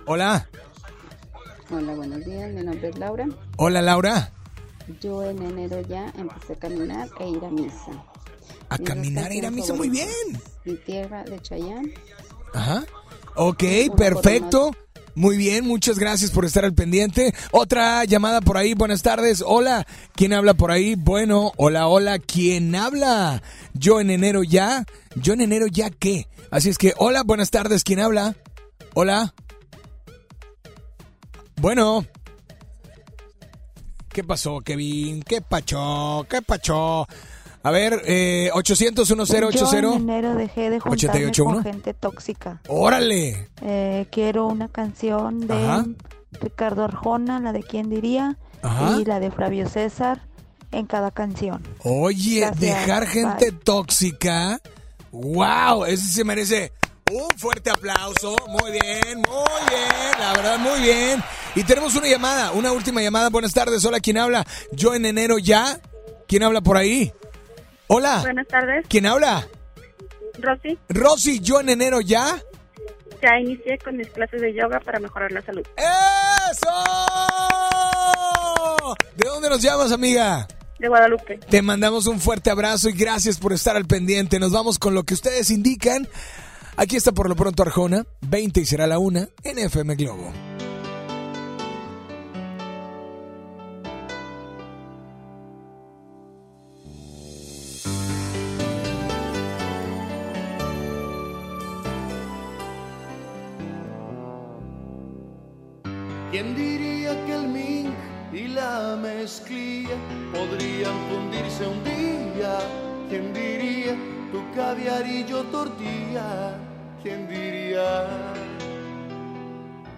[0.05, 0.49] Hola.
[1.69, 2.51] Hola, buenos días.
[2.53, 3.27] Mi nombre es Laura.
[3.57, 4.31] Hola, Laura.
[5.01, 7.91] Yo en enero ya empecé a caminar e ir a misa.
[8.69, 11.91] A Mis caminar e ir a misa, muy favoritas, Mi tierra de Chayán.
[12.53, 12.83] Ajá.
[13.35, 13.63] Ok,
[13.97, 14.71] perfecto.
[15.15, 17.33] Muy bien, muchas gracias por estar al pendiente.
[17.51, 19.43] Otra llamada por ahí, buenas tardes.
[19.45, 20.95] Hola, ¿quién habla por ahí?
[20.95, 23.43] Bueno, hola, hola, ¿quién habla?
[23.73, 24.85] Yo en enero ya.
[25.15, 26.27] Yo en enero ya qué.
[26.49, 28.35] Así es que, hola, buenas tardes, ¿quién habla?
[28.95, 29.33] Hola.
[31.57, 32.05] Bueno.
[34.09, 35.23] ¿Qué pasó, Kevin?
[35.23, 36.25] ¿Qué pachó?
[36.29, 37.07] ¿Qué pachó?
[37.65, 41.53] A ver, eh, 800 Yo en 1080 enero dejé de juntarme 881.
[41.53, 42.61] con gente tóxica.
[42.67, 43.49] Órale.
[43.61, 45.85] Eh, quiero una canción de Ajá.
[46.41, 48.97] Ricardo Arjona, la de quién diría, Ajá.
[48.99, 50.21] y la de Flavio César
[50.71, 51.63] en cada canción.
[51.83, 53.59] Oye, Gracias, dejar gente bye.
[53.63, 54.59] tóxica.
[55.11, 55.85] ¡Wow!
[55.85, 56.73] Ese se merece
[57.11, 58.35] un fuerte aplauso.
[58.49, 60.19] Muy bien, muy bien.
[60.19, 61.23] La verdad, muy bien.
[61.55, 63.29] Y tenemos una llamada, una última llamada.
[63.29, 63.85] Buenas tardes.
[63.85, 64.45] Hola, ¿quién habla?
[64.71, 65.79] Yo en enero ya.
[66.27, 67.13] ¿Quién habla por ahí?
[67.87, 68.21] Hola.
[68.21, 69.47] Buenas tardes, ¿Quién habla?
[70.39, 70.77] Rosy.
[70.89, 72.41] Rosy, yo en enero ya.
[73.21, 75.65] Ya inicié con mis clases de yoga para mejorar la salud.
[75.77, 76.67] ¡Eso!
[79.15, 80.47] ¿De dónde nos llamas, amiga?
[80.79, 81.37] De Guadalupe.
[81.49, 84.39] Te mandamos un fuerte abrazo y gracias por estar al pendiente.
[84.39, 86.07] Nos vamos con lo que ustedes indican.
[86.75, 90.33] Aquí está por lo pronto Arjona, 20 y será la una en FM Globo.
[106.33, 107.93] ¿Quién diría que el mink
[108.33, 109.93] y la mezclilla
[110.33, 112.57] podrían fundirse un día?
[113.07, 113.95] ¿Quién diría
[114.31, 116.57] tu caviar y tortilla?
[117.03, 118.07] ¿Quién diría?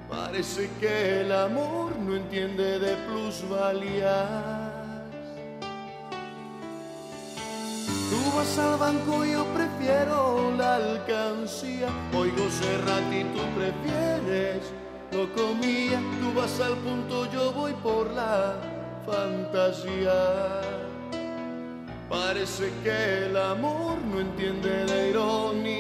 [0.10, 4.28] Parece que el amor no entiende de plusvalías.
[8.10, 11.88] Tú vas al banco, yo prefiero la alcancía.
[12.14, 14.85] Oigo Serrat y tú prefieres
[15.34, 16.00] comía.
[16.20, 18.56] Tú vas al punto, yo voy por la
[19.06, 20.62] fantasía.
[22.10, 25.75] Parece que el amor no entiende de ironías.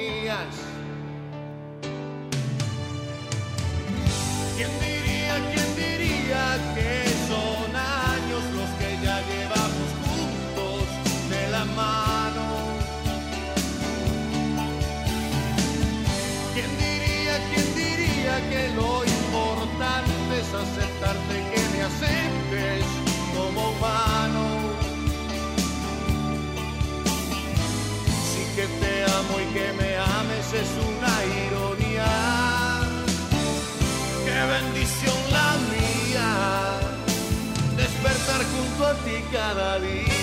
[29.56, 31.14] Que me ames es una
[31.46, 32.12] ironía.
[34.26, 36.30] Qué bendición la mía,
[37.78, 40.15] despertar junto a ti cada día.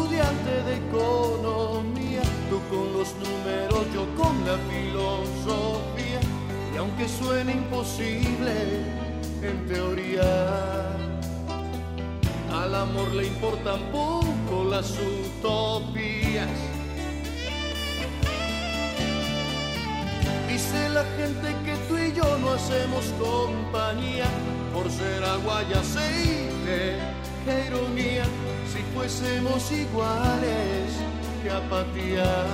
[0.00, 6.20] Estudiante de economía, tú con los números, yo con la filosofía.
[6.72, 8.52] Y aunque suene imposible
[9.42, 10.96] en teoría,
[12.52, 16.48] al amor le importan poco las utopías.
[20.48, 24.26] Dice la gente que tú y yo no hacemos compañía
[24.72, 26.98] por ser agua y aceite.
[27.66, 28.24] Ironía
[28.72, 30.92] si fuésemos iguales,
[31.42, 32.46] qué apatía.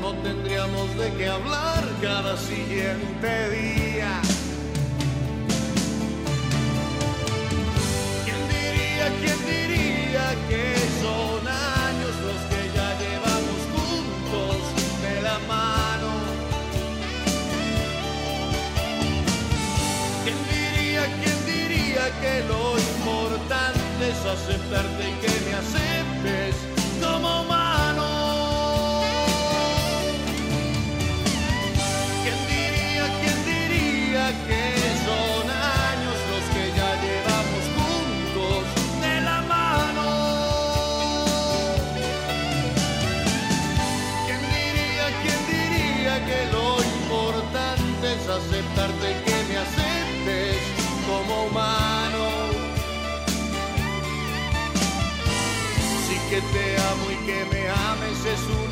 [0.00, 4.20] No tendríamos de qué hablar cada siguiente día.
[8.24, 10.81] ¿Quién diría, quién diría que
[24.32, 26.71] aceptarte y que me aceptes.
[56.32, 58.71] Que te amo y que me ames es una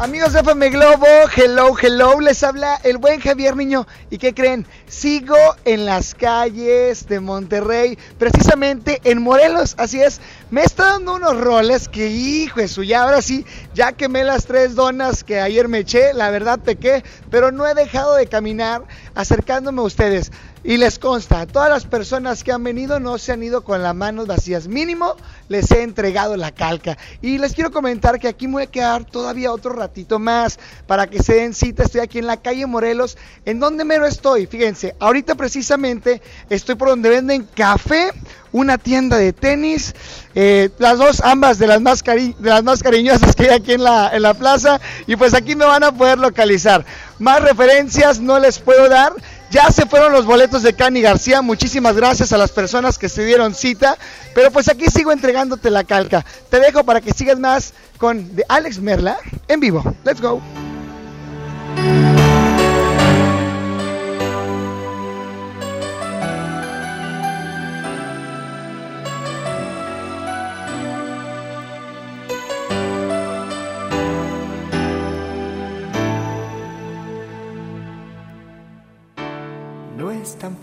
[0.00, 3.86] Amigos de FM Globo, hello, hello, les habla el buen Javier Niño.
[4.08, 4.66] ¿Y qué creen?
[4.88, 5.36] Sigo
[5.66, 10.22] en las calles de Monterrey, precisamente en Morelos, así es.
[10.50, 13.44] Me está dando unos roles que, hijo de su, ya ahora sí,
[13.74, 17.74] ya quemé las tres donas que ayer me eché, la verdad pequé, pero no he
[17.74, 18.84] dejado de caminar
[19.14, 20.32] acercándome a ustedes.
[20.62, 23.94] Y les consta, todas las personas que han venido no se han ido con las
[23.94, 24.68] manos vacías.
[24.68, 25.16] Mínimo
[25.48, 26.98] les he entregado la calca.
[27.22, 31.06] Y les quiero comentar que aquí me voy a quedar todavía otro ratito más para
[31.06, 31.82] que se den cita.
[31.84, 33.16] Estoy aquí en la calle Morelos.
[33.46, 34.46] ¿En dónde mero estoy?
[34.46, 38.12] Fíjense, ahorita precisamente estoy por donde venden café,
[38.52, 39.94] una tienda de tenis,
[40.34, 43.72] eh, las dos, ambas de las, más cari- de las más cariñosas que hay aquí
[43.72, 44.78] en la, en la plaza.
[45.06, 46.84] Y pues aquí me van a poder localizar.
[47.18, 49.14] Más referencias no les puedo dar.
[49.50, 51.42] Ya se fueron los boletos de Cani García.
[51.42, 53.98] Muchísimas gracias a las personas que se dieron cita.
[54.32, 56.24] Pero pues aquí sigo entregándote la calca.
[56.48, 59.82] Te dejo para que sigas más con de Alex Merla en vivo.
[60.04, 60.40] Let's go.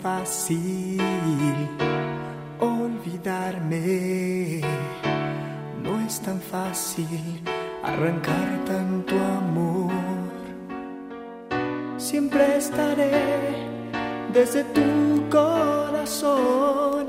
[0.08, 1.68] Fácil
[2.60, 4.62] olvidarme,
[5.82, 7.42] no es tan fácil
[7.82, 9.92] arrancar tanto amor.
[11.98, 13.20] Siempre estaré
[14.32, 14.88] desde tu
[15.30, 17.08] corazón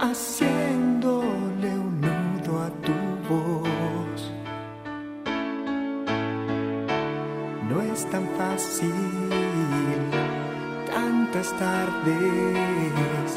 [0.00, 2.98] haciéndole un nudo a tu
[3.30, 4.20] voz.
[7.70, 9.19] No es tan fácil
[11.32, 13.36] tantas tardes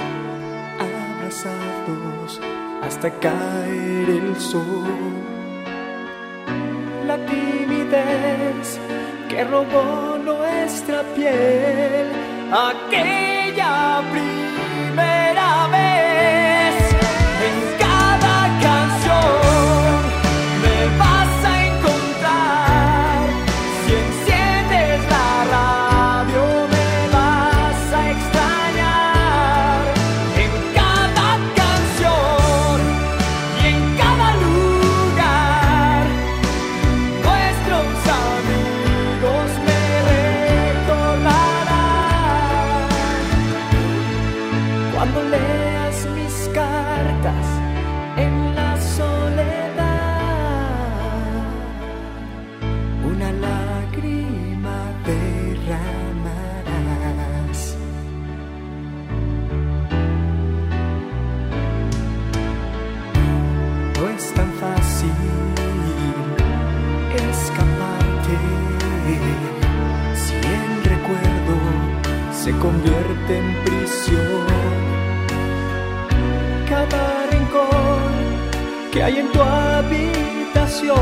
[0.79, 2.41] abrazados
[2.81, 5.13] hasta caer el sol.
[7.05, 8.79] La timidez
[9.29, 12.07] que robó nuestra piel
[12.51, 15.92] aquella primera vez.
[72.43, 74.45] Se convierte en prisión.
[76.67, 78.01] Cada rincón
[78.91, 80.93] que hay en tu habitación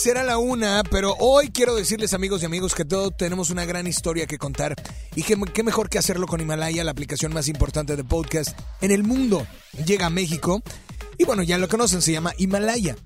[0.00, 3.86] será la una, pero hoy quiero decirles amigos y amigos que todos tenemos una gran
[3.86, 4.74] historia que contar
[5.14, 8.92] y que qué mejor que hacerlo con Himalaya, la aplicación más importante de podcast en
[8.92, 9.46] el mundo.
[9.84, 10.62] Llega a México
[11.18, 12.96] y bueno, ya lo conocen, se llama Himalaya.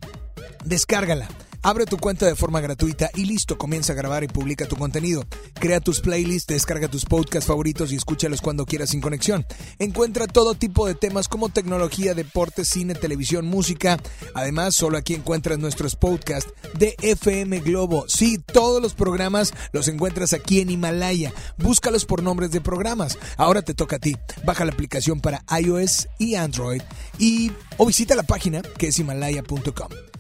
[0.65, 1.27] Descárgala.
[1.67, 5.25] Abre tu cuenta de forma gratuita y listo, comienza a grabar y publica tu contenido.
[5.55, 9.47] Crea tus playlists, descarga tus podcasts favoritos y escúchalos cuando quieras sin conexión.
[9.79, 13.99] Encuentra todo tipo de temas como tecnología, deporte, cine, televisión, música.
[14.35, 18.05] Además, solo aquí encuentras nuestros podcasts de FM Globo.
[18.09, 21.33] Sí, todos los programas los encuentras aquí en Himalaya.
[21.57, 23.17] Búscalos por nombres de programas.
[23.39, 24.15] Ahora te toca a ti.
[24.45, 26.83] Baja la aplicación para iOS y Android
[27.19, 30.14] y o visita la página que es himalaya.com.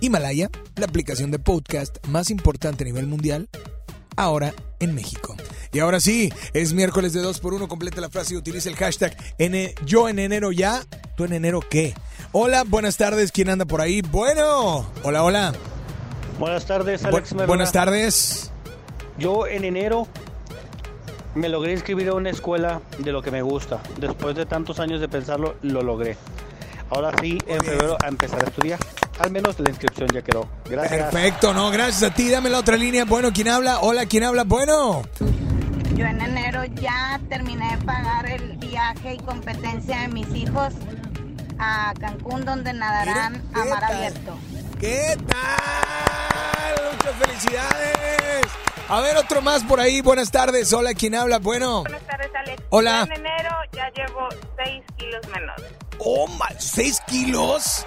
[0.00, 3.48] Himalaya, la aplicación de podcast más importante a nivel mundial,
[4.16, 5.36] ahora en México.
[5.72, 9.74] Y ahora sí, es miércoles de 2x1, completa la frase y utiliza el hashtag N
[9.86, 10.82] yo en enero ya,
[11.16, 11.94] ¿tú en enero qué?
[12.32, 14.02] Hola, buenas tardes, ¿quién anda por ahí?
[14.02, 15.52] Bueno, hola, hola.
[16.38, 17.30] Buenas tardes, Alex.
[17.32, 17.46] Bu- Merla.
[17.46, 18.50] buenas tardes.
[19.18, 20.08] Yo en enero
[21.34, 23.80] me logré inscribir a una escuela de lo que me gusta.
[23.98, 26.16] Después de tantos años de pensarlo, lo logré.
[26.90, 28.78] Ahora sí, en febrero a empezar a estudiar.
[29.20, 30.48] Al menos la inscripción ya quedó.
[30.68, 31.12] Gracias.
[31.12, 33.04] Perfecto, no, gracias a ti, dame la otra línea.
[33.04, 33.80] Bueno, ¿quién habla?
[33.80, 34.44] Hola, ¿quién habla?
[34.44, 35.02] Bueno.
[35.94, 40.72] Yo en enero ya terminé de pagar el viaje y competencia de mis hijos
[41.58, 44.36] a Cancún donde nadarán a mar abierto.
[44.80, 46.92] ¿Qué tal?
[46.92, 48.46] Muchas felicidades.
[48.88, 50.00] A ver, otro más por ahí.
[50.00, 50.72] Buenas tardes.
[50.72, 51.38] Hola, ¿quién habla?
[51.38, 51.82] Bueno.
[51.82, 52.62] Buenas tardes, Alex.
[52.70, 53.06] Hola.
[53.06, 54.28] Yo en enero ya llevo
[54.64, 55.60] 6 kilos menos.
[55.98, 57.86] Oh, ma- ¿seis kilos?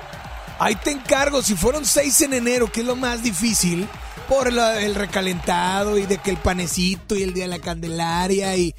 [0.60, 1.42] Ahí te encargo.
[1.42, 3.88] Si fueron seis en enero, que es lo más difícil,
[4.30, 8.56] por la- el recalentado y de que el panecito y el día de la Candelaria
[8.56, 8.74] y...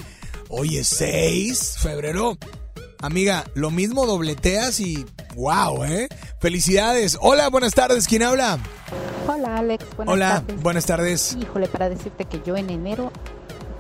[0.48, 2.38] Oye, seis, febrero.
[3.01, 5.05] Amiga, lo mismo dobleteas y...
[5.36, 6.09] ¡Wow, eh!
[6.40, 7.18] Felicidades.
[7.20, 8.07] Hola, buenas tardes.
[8.07, 8.59] ¿Quién habla?
[9.26, 10.62] Hola Alex, buenas Hola, tardes.
[10.62, 11.36] buenas tardes.
[11.40, 13.11] Híjole, para decirte que yo en enero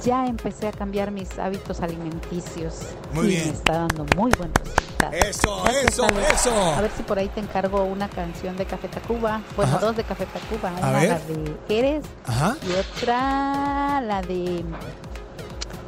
[0.02, 2.80] ya empecé a cambiar mis hábitos alimenticios.
[3.12, 3.48] Muy y bien.
[3.48, 5.14] Me está dando muy buenos resultados.
[5.14, 6.32] Eso, eso, Alex.
[6.40, 6.54] eso.
[6.74, 9.42] A ver si por ahí te encargo una canción de Café Tacuba.
[9.56, 9.86] Bueno, Ajá.
[9.86, 10.72] dos de Café Tacuba.
[10.78, 12.56] Una la de Eres Ajá.
[12.66, 14.64] y otra la de...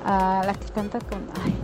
[0.04, 1.26] ah, la que canta con...
[1.44, 1.54] Ay,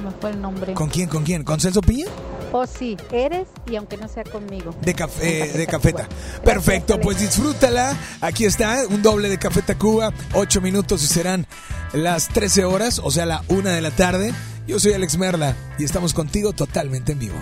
[0.00, 0.74] se me fue el nombre.
[0.74, 1.08] ¿Con quién?
[1.08, 1.44] ¿Con quién?
[1.44, 2.06] ¿Con Celso Piña?
[2.52, 4.74] Oh, sí, Eres y aunque no sea conmigo.
[4.82, 6.08] De café, Con de cafeta.
[6.44, 7.96] Perfecto, pues disfrútala.
[8.20, 11.46] Aquí está, un doble de Café Tacuba, 8 minutos y serán
[11.92, 14.32] las 13 horas, o sea, la 1 de la tarde.
[14.66, 17.36] Yo soy Alex Merla y estamos contigo totalmente en vivo.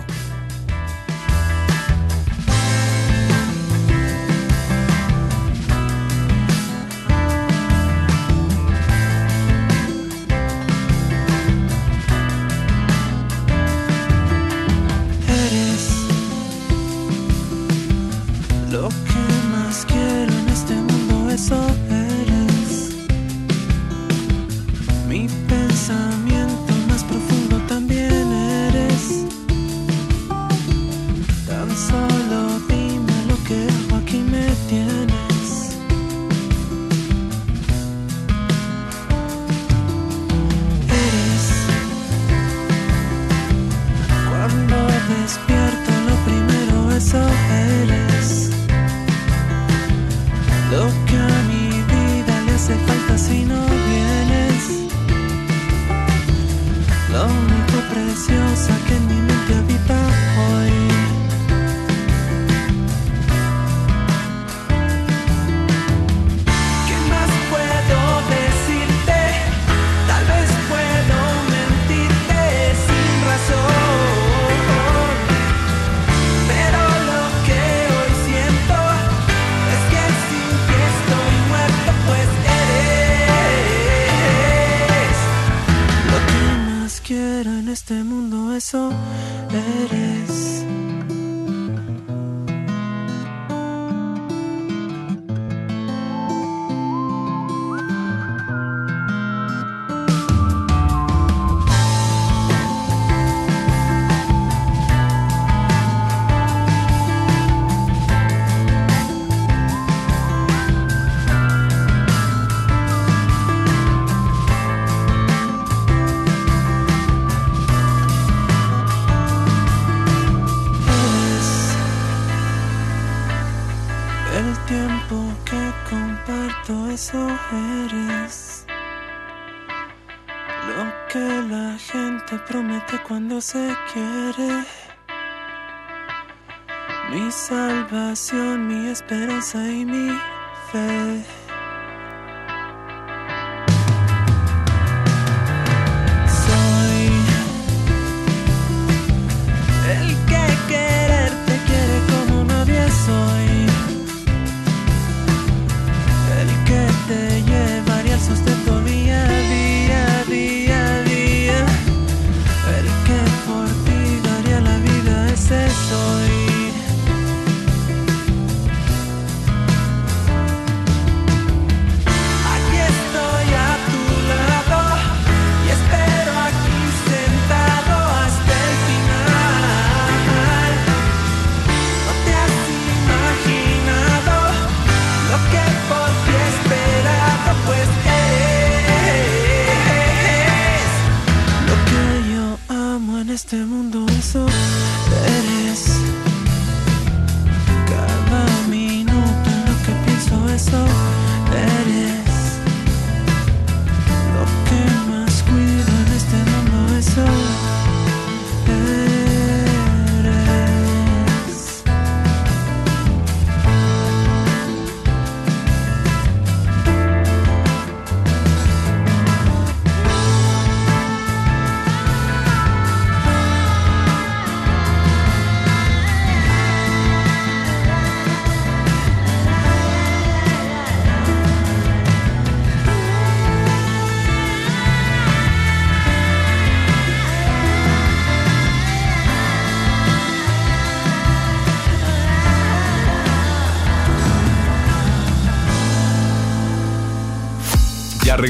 [139.49, 140.08] Esperanza y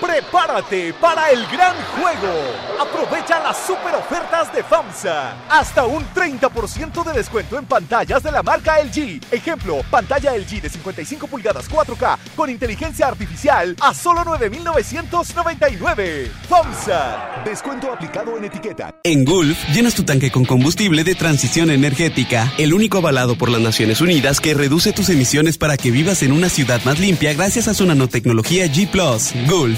[0.00, 2.32] Prepárate para el gran juego.
[2.80, 5.34] Aprovecha las super ofertas de FAMSA.
[5.48, 9.20] Hasta un 30% de descuento en pantallas de la marca LG.
[9.30, 16.30] Ejemplo, pantalla LG de 55 pulgadas 4K con inteligencia artificial a solo 9,999.
[16.48, 17.42] FAMSA.
[17.44, 18.94] Descuento aplicado en etiqueta.
[19.04, 23.60] En Gulf, llenas tu tanque con combustible de transición energética, el único avalado por las
[23.60, 27.68] Naciones Unidas que reduce tus emisiones para que vivas en una ciudad más limpia gracias
[27.68, 28.90] a su nanotecnología G⁇
[29.48, 29.77] Gulf,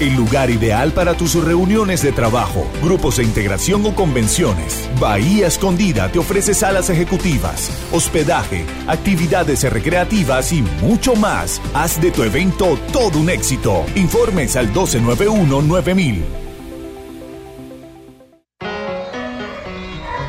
[0.00, 4.88] el lugar ideal para tus reuniones de trabajo, grupos de integración o convenciones.
[4.98, 11.60] Bahía Escondida te ofrece salas ejecutivas, hospedaje, actividades recreativas y mucho más.
[11.74, 13.84] Haz de tu evento todo un éxito.
[13.94, 16.22] Informes al 1291-9000.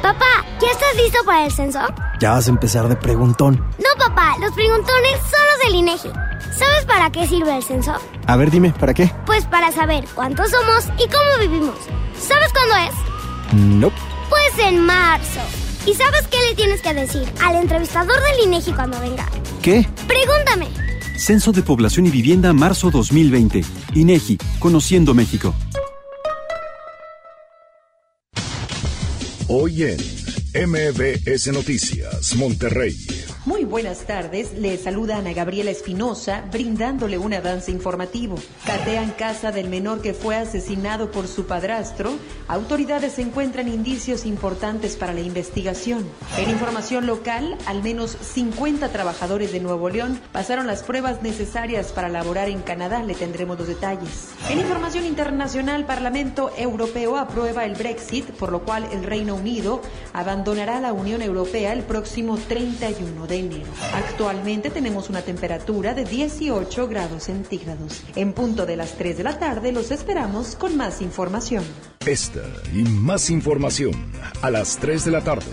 [0.02, 1.80] Papá, ¿ya estás listo para el censo?
[2.20, 3.56] Ya vas a empezar de preguntón.
[3.78, 6.31] No, papá, los preguntones son los del INEGI.
[6.52, 7.94] ¿Sabes para qué sirve el censo?
[8.28, 9.12] A ver, dime, ¿para qué?
[9.26, 11.76] Pues para saber cuántos somos y cómo vivimos.
[12.20, 13.54] ¿Sabes cuándo es?
[13.54, 13.92] No.
[14.30, 15.40] Pues en marzo.
[15.86, 19.28] ¿Y sabes qué le tienes que decir al entrevistador del INEGI cuando venga?
[19.62, 19.88] ¿Qué?
[20.08, 20.68] Pregúntame.
[21.18, 23.64] Censo de Población y Vivienda marzo 2020.
[23.96, 25.54] INEGI, Conociendo México.
[29.48, 30.21] Hoy en
[30.54, 32.98] MBS Noticias, Monterrey.
[33.46, 38.36] Muy buenas tardes, le saluda Ana Gabriela Espinosa brindándole un avance informativo.
[38.66, 42.12] Catean casa del menor que fue asesinado por su padrastro.
[42.50, 46.06] Autoridades encuentran indicios importantes para la investigación.
[46.38, 52.10] En información local, al menos 50 trabajadores de Nuevo León pasaron las pruebas necesarias para
[52.10, 53.02] laborar en Canadá.
[53.04, 54.28] Le tendremos los detalles.
[54.50, 59.82] En información internacional, Parlamento Europeo aprueba el Brexit, por lo cual el Reino Unido
[60.42, 63.70] abandonará la Unión Europea el próximo 31 de enero.
[63.94, 68.02] Actualmente tenemos una temperatura de 18 grados centígrados.
[68.16, 71.64] En punto de las 3 de la tarde los esperamos con más información.
[72.08, 72.42] Esta
[72.74, 73.94] y más información
[74.42, 75.46] a las 3 de la tarde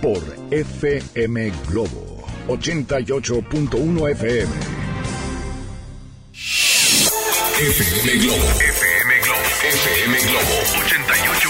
[0.00, 0.22] por
[0.52, 4.52] FM Globo 88.1 FM.
[7.58, 8.36] FM Globo.
[8.36, 9.40] FM Globo.
[9.66, 10.54] FM Globo
[10.86, 11.49] 88.1.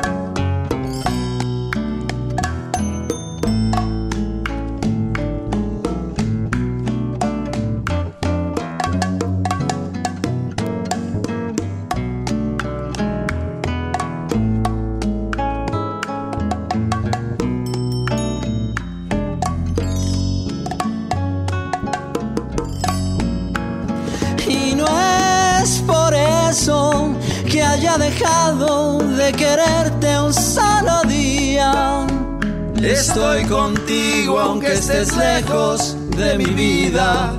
[34.51, 37.33] Aunque estés lejos de mi vida,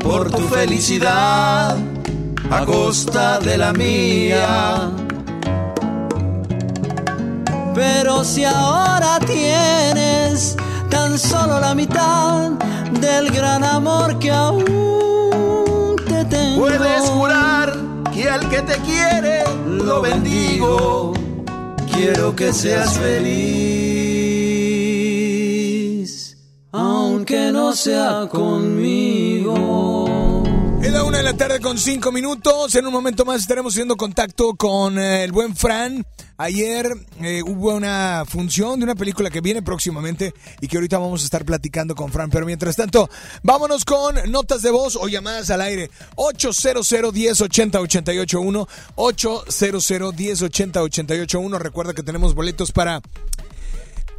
[0.00, 1.74] por tu felicidad
[2.50, 4.90] a costa de la mía.
[7.74, 10.56] Pero si ahora tienes
[10.90, 12.50] tan solo la mitad
[13.00, 16.66] del gran amor que aún te tengo.
[16.66, 17.72] Puedes jurar
[18.12, 21.14] que al que te quiere lo bendigo.
[21.90, 23.75] Quiero que seas feliz,
[27.76, 30.06] sea conmigo.
[30.82, 32.74] Es la una de la tarde con cinco minutos.
[32.74, 36.06] En un momento más estaremos haciendo contacto con eh, el buen Fran.
[36.38, 41.20] Ayer eh, hubo una función de una película que viene próximamente y que ahorita vamos
[41.20, 42.30] a estar platicando con Fran.
[42.30, 43.10] Pero mientras tanto,
[43.42, 45.90] vámonos con notas de voz o llamadas al aire.
[46.14, 53.02] 800 10 80 881 800 10 80 881 Recuerda que tenemos boletos para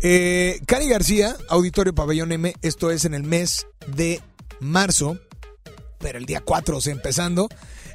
[0.01, 2.53] eh, Cari García, Auditorio Pabellón M.
[2.61, 4.21] Esto es en el mes de
[4.59, 5.19] marzo
[5.99, 7.49] pero el día 4, o sea, empezando.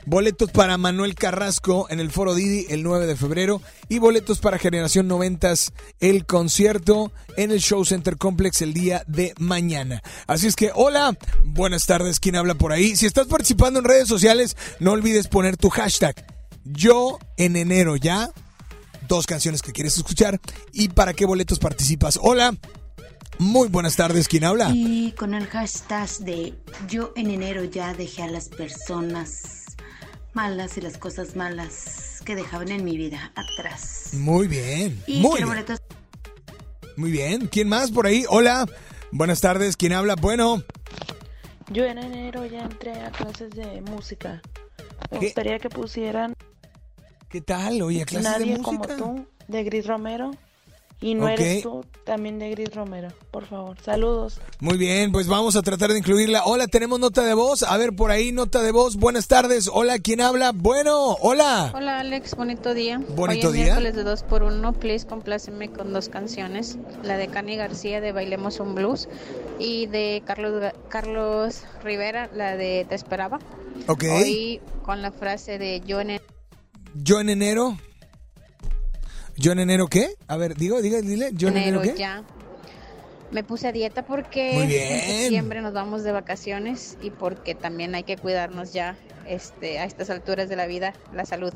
[0.05, 4.59] Boletos para Manuel Carrasco en el Foro Didi el 9 de febrero y boletos para
[4.59, 5.55] Generación 90
[6.01, 10.03] el concierto en el Show Center Complex el día de mañana.
[10.27, 12.97] Así es que hola, buenas tardes, ¿quién habla por ahí?
[12.97, 16.17] Si estás participando en redes sociales, no olvides poner tu hashtag
[16.65, 18.33] yo en enero ya,
[19.13, 20.41] dos canciones que quieres escuchar
[20.73, 22.19] y para qué boletos participas.
[22.23, 22.57] Hola.
[23.39, 24.71] Muy buenas tardes, ¿quién habla?
[24.73, 26.55] Y con el hashtag de
[26.89, 29.65] yo en enero ya dejé a las personas
[30.33, 34.11] malas y las cosas malas que dejaban en mi vida atrás.
[34.15, 35.03] Muy bien.
[35.07, 35.49] Y muy quiero bien.
[35.49, 35.79] boletos
[36.97, 37.49] Muy bien.
[37.49, 38.25] ¿Quién más por ahí?
[38.31, 38.67] Hola.
[39.11, 40.15] Buenas tardes, ¿quién habla?
[40.15, 40.63] Bueno,
[41.71, 44.41] Yo en enero ya entré a clases de música.
[45.11, 45.27] Me ¿Qué?
[45.27, 46.35] gustaría que pusieran
[47.33, 47.83] ¿qué tal?
[47.83, 48.97] Oye, clases Nadie de como música.
[48.97, 50.31] tú, de Gris Romero.
[51.01, 53.09] Y no eres tú, también de Gris Romero.
[53.33, 54.41] Por favor, saludos.
[54.61, 56.45] Muy bien, pues vamos a tratar de incluirla.
[56.45, 57.65] Hola, tenemos nota de voz.
[57.65, 58.95] A ver, por ahí, nota de voz.
[58.95, 59.69] Buenas tardes.
[59.73, 60.53] Hola, ¿quién habla?
[60.55, 61.73] Bueno, hola.
[61.75, 63.01] Hola Alex, bonito día.
[63.17, 63.63] Bonito Hoy es día.
[63.65, 66.79] miércoles de 2 por 1 please compláceme con dos canciones.
[67.03, 69.09] La de Cani García de Bailemos un Blues
[69.59, 73.41] y de Carlos, Carlos Rivera, la de Te Esperaba.
[73.89, 74.05] Ok.
[74.05, 76.21] Hoy con la frase de yo en el-
[76.95, 77.77] Yo en enero.
[79.37, 80.15] ¿Yo en enero qué?
[80.29, 81.31] A ver, digo, diga, dile.
[81.33, 82.01] ¿Yo en enero, enero qué?
[82.01, 82.23] ya.
[83.31, 85.01] Me puse a dieta porque Muy en bien.
[85.01, 88.95] septiembre nos vamos de vacaciones y porque también hay que cuidarnos ya
[89.27, 91.53] este, a estas alturas de la vida, la salud.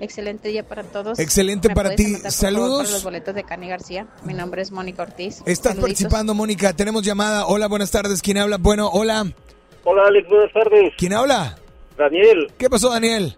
[0.00, 1.18] Excelente día para todos.
[1.18, 2.04] Excelente ¿Me para ti.
[2.04, 2.78] anotar, por Saludos.
[2.82, 4.06] para los boletos de Cani García.
[4.24, 5.38] Mi nombre es Mónica Ortiz.
[5.44, 5.80] Estás Saluditos.
[5.82, 6.72] participando, Mónica.
[6.72, 7.46] Tenemos llamada.
[7.46, 8.22] Hola, buenas tardes.
[8.22, 8.58] ¿Quién habla?
[8.58, 9.26] Bueno, hola.
[9.84, 10.92] Hola Alex, buenas tardes.
[10.96, 11.58] ¿Quién habla?
[11.98, 13.36] Daniel, ¿Qué pasó, Daniel?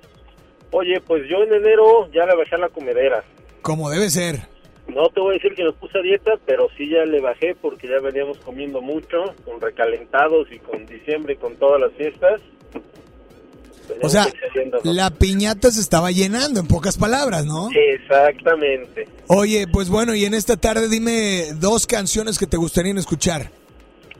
[0.75, 3.23] Oye, pues yo en enero ya le bajé a la comedera.
[3.63, 4.49] Como debe ser.
[4.89, 7.55] No te voy a decir que me puse a dieta, pero sí ya le bajé
[7.55, 12.41] porque ya veníamos comiendo mucho, con recalentados y con diciembre y con todas las fiestas.
[14.03, 14.27] O sea,
[14.83, 17.69] la piñata se estaba llenando, en pocas palabras, ¿no?
[17.71, 19.07] Exactamente.
[19.29, 23.51] Oye, pues bueno, y en esta tarde dime dos canciones que te gustarían escuchar.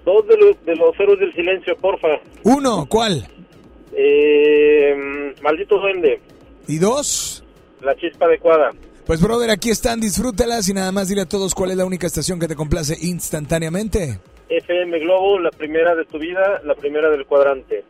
[0.05, 2.21] Dos de los, de los héroes del silencio, porfa.
[2.43, 3.27] Uno, ¿cuál?
[3.97, 6.21] Eh, maldito duende,
[6.67, 7.45] ¿Y dos?
[7.85, 8.71] la chispa adecuada.
[9.07, 12.07] Pues brother, aquí están, disfrútalas y nada más dile a todos cuál es la única
[12.07, 14.19] estación que te complace instantáneamente.
[14.49, 17.85] FM Globo, la primera de tu vida, la primera del cuadrante.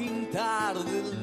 [0.00, 1.19] pintar de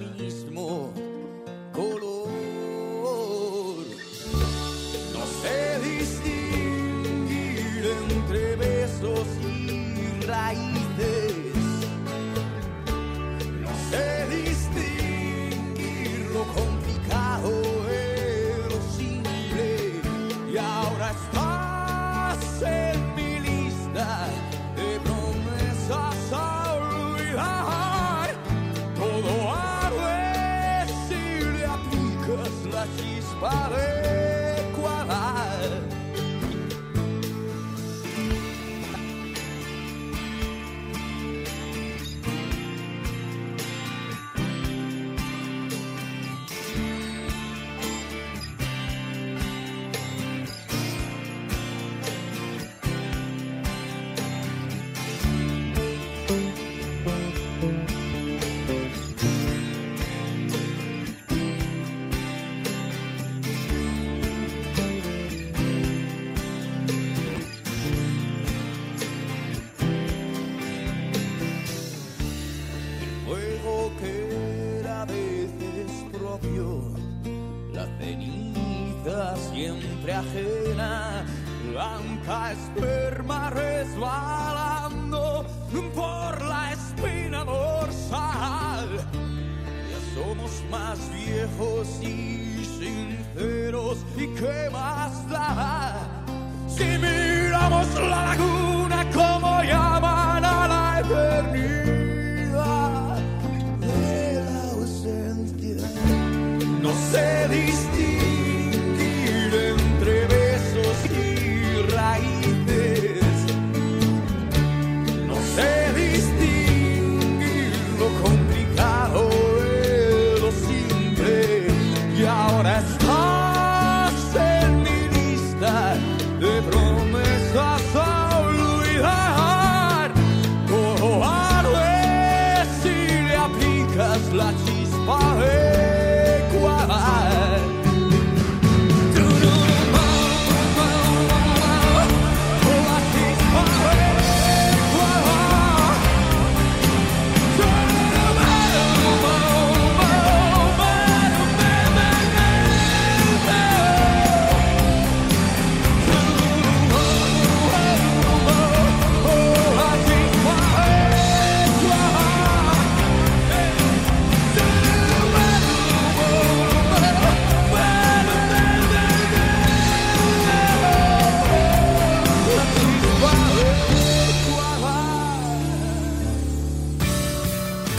[33.39, 34.06] parei.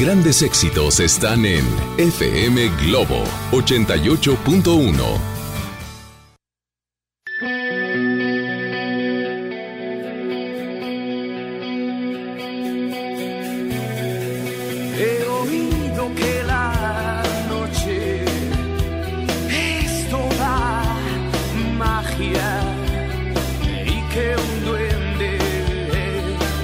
[0.09, 1.67] grandes éxitos están en
[1.99, 5.05] FM Globo 88.1.
[14.97, 18.25] He oído que la noche
[19.51, 20.85] es toda
[21.77, 22.61] magia
[23.85, 25.39] y que un duende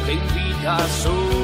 [0.07, 1.44] te invita a sol.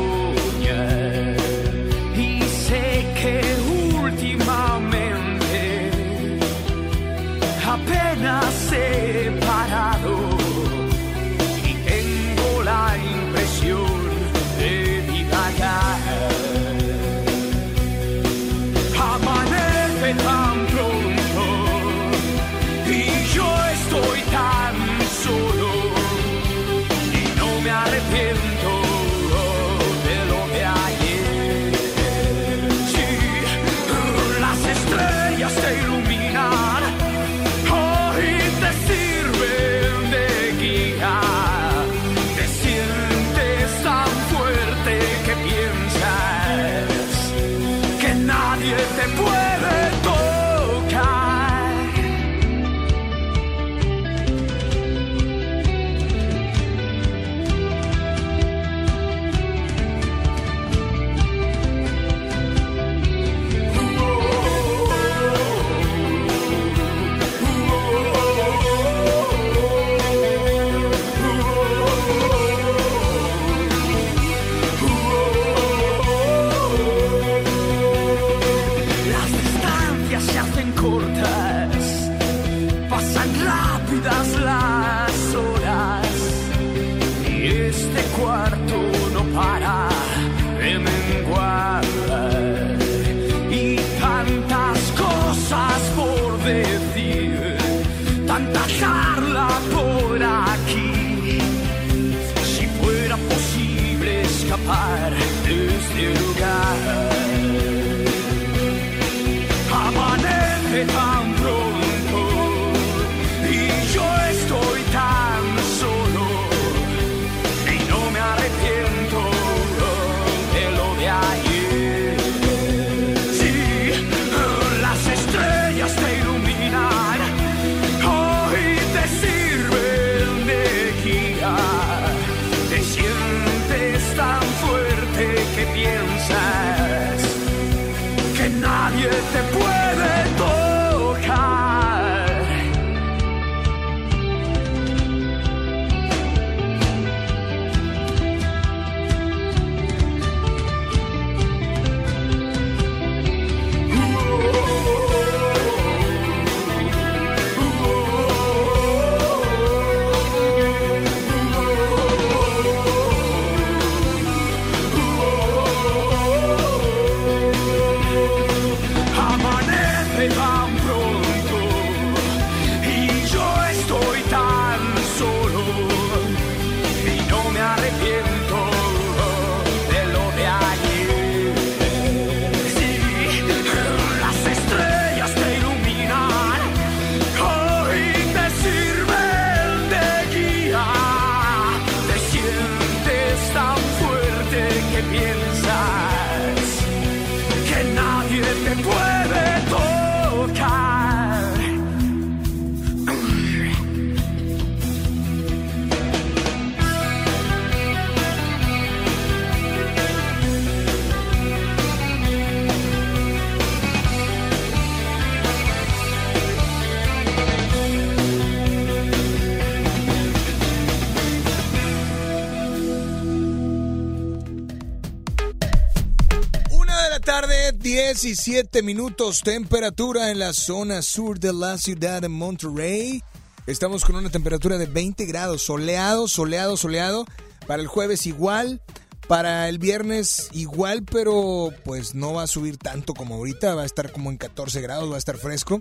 [227.80, 233.22] 17 minutos, temperatura en la zona sur de la ciudad de Monterrey.
[233.66, 237.24] Estamos con una temperatura de 20 grados, soleado, soleado, soleado.
[237.66, 238.82] Para el jueves igual,
[239.28, 243.86] para el viernes igual, pero pues no va a subir tanto como ahorita, va a
[243.86, 245.80] estar como en 14 grados, va a estar fresco.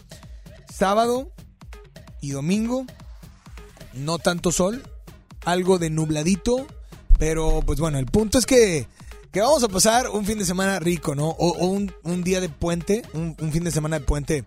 [0.73, 1.34] Sábado
[2.21, 2.85] y domingo,
[3.93, 4.84] no tanto sol,
[5.43, 6.65] algo de nubladito,
[7.17, 8.88] pero pues bueno, el punto es que,
[9.31, 11.30] que vamos a pasar un fin de semana rico, ¿no?
[11.30, 14.45] O, o un, un día de puente, un, un fin de semana de puente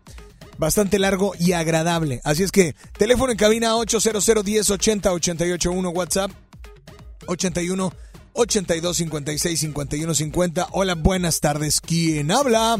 [0.58, 2.20] bastante largo y agradable.
[2.24, 6.30] Así es que teléfono en cabina 800 1080 881 WhatsApp
[7.26, 7.92] 81
[8.34, 10.68] 82 56 51 50.
[10.72, 11.80] Hola, buenas tardes.
[11.80, 12.76] ¿Quién habla?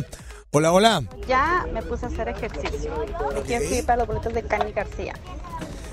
[0.51, 1.03] Hola, hola.
[1.27, 2.93] Ya me puse a hacer ejercicio.
[3.47, 5.15] Quiero inscribir para los boletos de Cani García.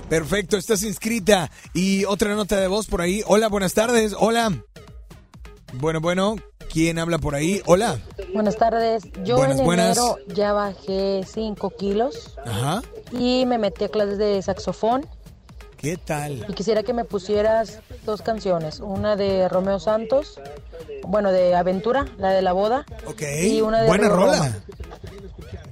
[0.09, 1.49] Perfecto, estás inscrita.
[1.73, 3.23] Y otra nota de voz por ahí.
[3.25, 4.15] Hola, buenas tardes.
[4.17, 4.63] Hola.
[5.73, 6.35] Bueno, bueno,
[6.71, 7.61] ¿quién habla por ahí?
[7.65, 7.99] Hola.
[8.33, 9.03] Buenas tardes.
[9.23, 9.97] Yo Buenas, en buenas.
[9.97, 12.81] enero ya bajé 5 kilos Ajá.
[13.11, 15.05] y me metí a clases de saxofón.
[15.77, 16.45] ¿Qué tal?
[16.49, 18.79] Y quisiera que me pusieras dos canciones.
[18.81, 20.39] Una de Romeo Santos,
[21.07, 22.85] bueno, de Aventura, la de la boda.
[23.05, 23.21] Ok.
[23.43, 24.57] Y una de Buena rola.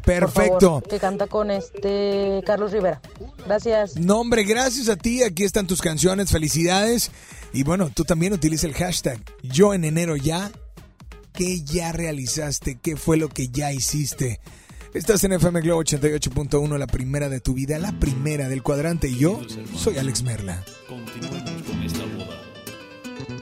[0.05, 0.59] Perfecto.
[0.59, 3.01] favor, que canta con este Carlos Rivera.
[3.45, 3.97] Gracias.
[3.97, 5.23] No, hombre, gracias a ti.
[5.23, 6.31] Aquí están tus canciones.
[6.31, 7.11] Felicidades.
[7.53, 10.51] Y bueno, tú también utiliza el hashtag Yo en enero ya.
[11.33, 12.79] ¿Qué ya realizaste?
[12.81, 14.39] ¿Qué fue lo que ya hiciste?
[14.93, 19.07] Estás en FM Globo 88.1, la primera de tu vida, la primera del cuadrante.
[19.07, 19.41] Y yo
[19.75, 20.63] soy Alex Merla.
[20.87, 22.41] Continuemos con esta boda.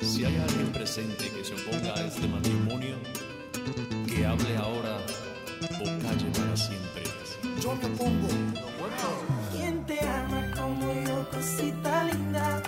[0.01, 2.97] Si hay alguien presente que se oponga a este matrimonio,
[4.07, 4.97] que hable ahora
[5.79, 7.03] o calle para siempre.
[7.61, 8.27] Yo me opongo.
[9.51, 12.61] ¿Quién te ama como yo, cosita linda?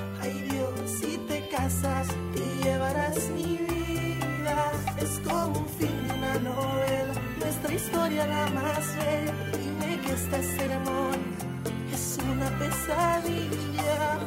[1.79, 4.71] Te llevarás mi vida.
[4.99, 9.33] Es como un fin de una novela, nuestra historia la más bella.
[9.51, 11.37] Dime que esta ceremonia
[11.93, 14.19] es una pesadilla.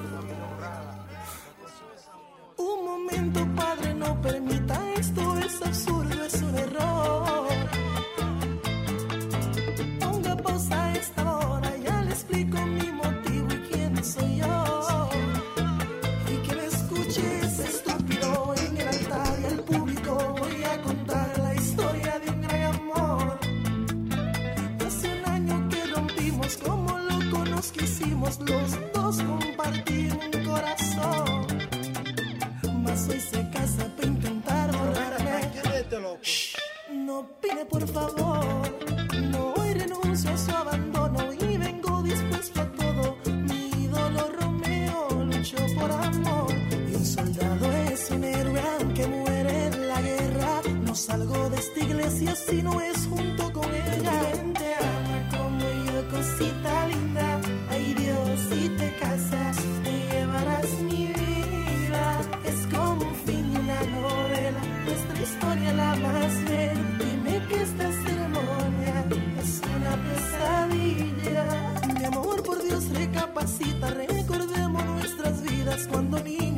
[2.56, 7.48] Un momento, padre, no permita esto, es absurdo, es un error.
[9.98, 14.59] Ponga pausa a esta hora, ya le explico mi motivo y quién soy yo.
[28.38, 31.46] Los dos compartir un corazón.
[32.82, 35.50] Mas hoy se casa para intentar borrarme.
[36.22, 36.56] Shh,
[36.92, 38.44] No pide por favor,
[39.32, 43.16] no hoy renuncio a su abandono y vengo dispuesto a todo.
[43.26, 46.52] Mi ídolo Romeo luchó por amor
[46.90, 50.62] y un soldado es un héroe aunque muere en la guerra.
[50.94, 52.99] salgo de esta iglesia si no es
[73.66, 76.49] recordemos nuestras vidas cuando niño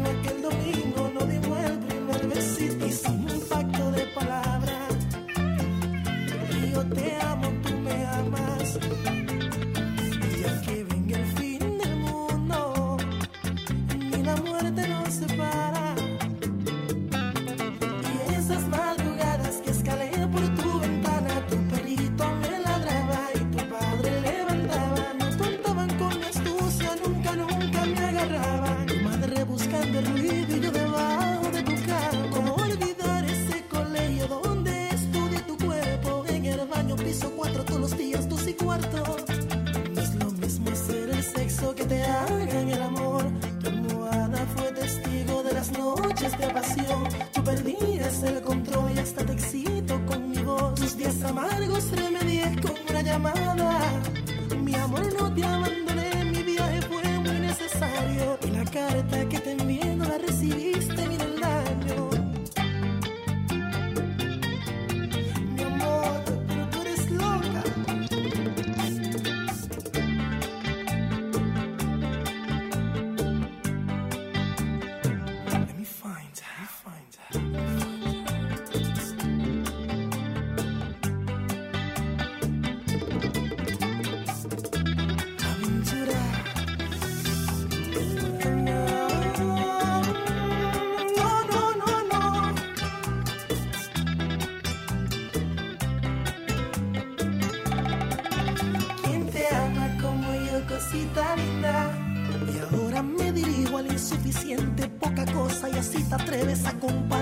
[106.82, 107.21] acompañar.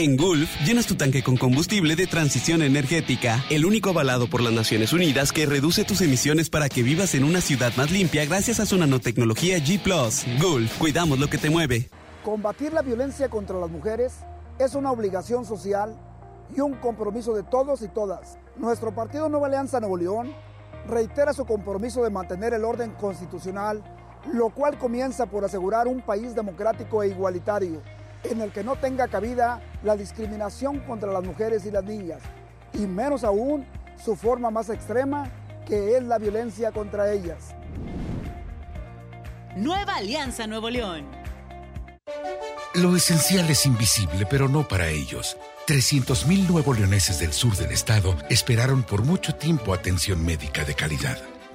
[0.00, 4.54] En Gulf, llenas tu tanque con combustible de transición energética, el único avalado por las
[4.54, 8.60] Naciones Unidas que reduce tus emisiones para que vivas en una ciudad más limpia gracias
[8.60, 9.78] a su nanotecnología G⁇
[10.40, 11.90] Gulf, cuidamos lo que te mueve.
[12.24, 14.14] Combatir la violencia contra las mujeres
[14.58, 15.94] es una obligación social
[16.56, 18.38] y un compromiso de todos y todas.
[18.56, 20.32] Nuestro partido Nueva Alianza Nuevo León
[20.88, 23.84] reitera su compromiso de mantener el orden constitucional,
[24.32, 27.82] lo cual comienza por asegurar un país democrático e igualitario,
[28.24, 32.20] en el que no tenga cabida la discriminación contra las mujeres y las niñas,
[32.74, 33.66] y menos aún
[34.02, 35.28] su forma más extrema,
[35.66, 37.54] que es la violencia contra ellas.
[39.56, 41.06] Nueva Alianza Nuevo León.
[42.74, 45.36] Lo esencial es invisible, pero no para ellos.
[45.66, 51.18] 300.000 nuevo leoneses del sur del estado esperaron por mucho tiempo atención médica de calidad.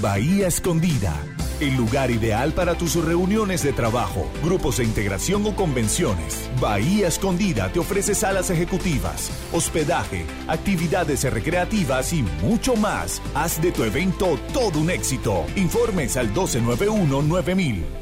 [0.00, 1.14] Bahía Escondida,
[1.60, 6.50] el lugar ideal para tus reuniones de trabajo, grupos de integración o convenciones.
[6.60, 13.22] Bahía Escondida te ofrece salas ejecutivas, hospedaje, actividades recreativas y mucho más.
[13.34, 15.44] Haz de tu evento todo un éxito.
[15.54, 18.01] Informes al 1291-9000.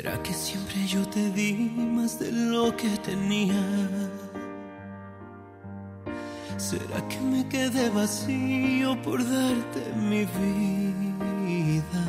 [0.00, 3.60] ¿Será que siempre yo te di más de lo que tenía?
[6.56, 12.04] ¿Será que me quedé vacío por darte mi vida?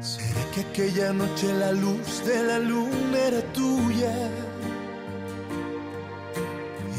[0.00, 4.12] ¿Será que aquella noche la luz de la luna era tuya?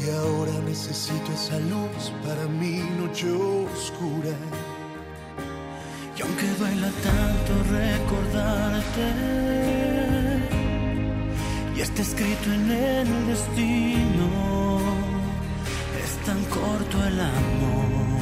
[0.02, 4.34] Y ahora necesito esa luz para mi noche oscura.
[6.40, 9.06] Aunque duela tanto recordarte,
[11.76, 14.80] y está escrito en el destino,
[16.02, 18.20] es tan corto el amor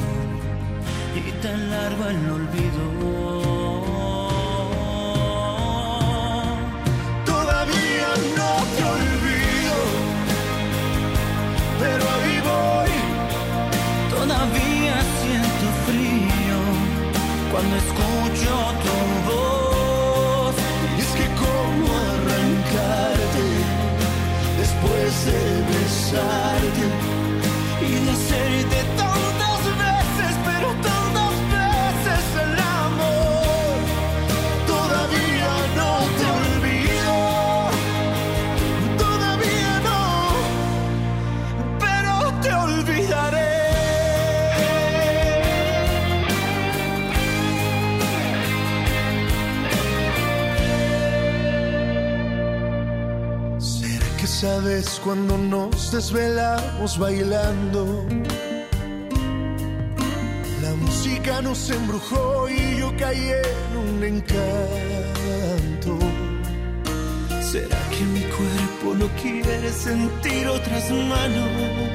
[1.15, 3.38] y tan largo el olvido.
[17.59, 18.53] Cuando escucho
[18.85, 18.97] tu
[19.29, 20.55] voz.
[20.97, 23.47] Y es que cómo arrancarte
[24.63, 25.41] después de
[25.73, 27.08] besarte
[54.83, 58.05] sabes cuando nos desvelamos bailando?
[60.63, 65.99] La música nos embrujó y yo caí en un encanto.
[67.41, 71.88] ¿Será que mi cuerpo no quiere sentir otras manos?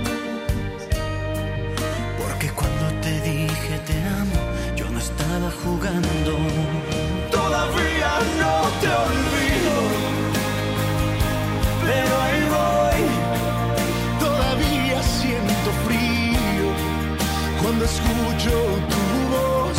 [17.73, 18.51] Cuando escucho
[18.91, 19.77] tu voz.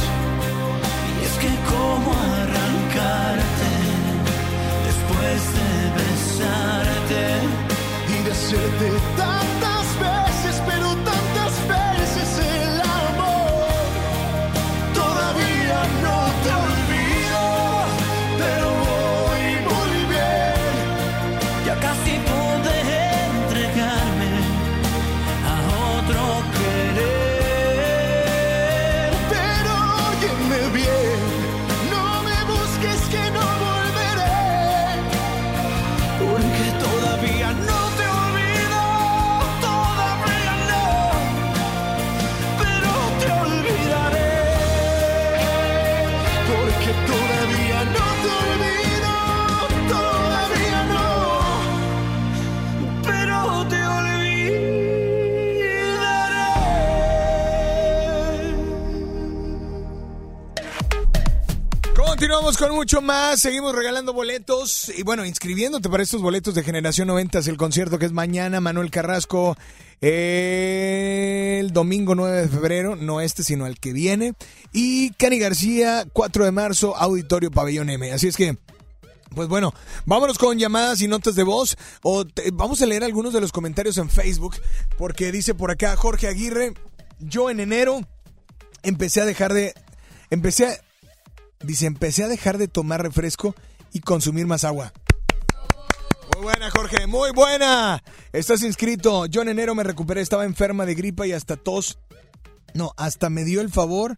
[1.20, 3.72] Y es que cómo arrancarte
[4.88, 5.68] después de
[6.02, 7.22] besarte
[8.08, 9.63] y de hacerte tantas
[62.44, 67.38] Con mucho más, seguimos regalando boletos y bueno, inscribiéndote para estos boletos de Generación 90,
[67.38, 69.56] el concierto que es mañana, Manuel Carrasco,
[70.02, 74.34] el domingo 9 de febrero, no este, sino el que viene,
[74.74, 78.12] y Cani García, 4 de marzo, Auditorio Pabellón M.
[78.12, 78.58] Así es que...
[79.34, 79.72] Pues bueno,
[80.04, 81.76] vámonos con llamadas y notas de voz.
[82.02, 84.54] O vamos a leer algunos de los comentarios en Facebook.
[84.96, 86.74] Porque dice por acá Jorge Aguirre.
[87.18, 88.02] Yo en enero
[88.84, 89.74] empecé a dejar de.
[90.30, 90.76] Empecé a.
[91.64, 93.54] Dice, empecé a dejar de tomar refresco
[93.92, 94.92] y consumir más agua.
[96.34, 98.02] Muy buena, Jorge, muy buena.
[98.32, 99.26] Estás inscrito.
[99.26, 101.98] Yo en enero me recuperé, estaba enferma de gripa y hasta tos.
[102.74, 104.16] No, hasta me dio el favor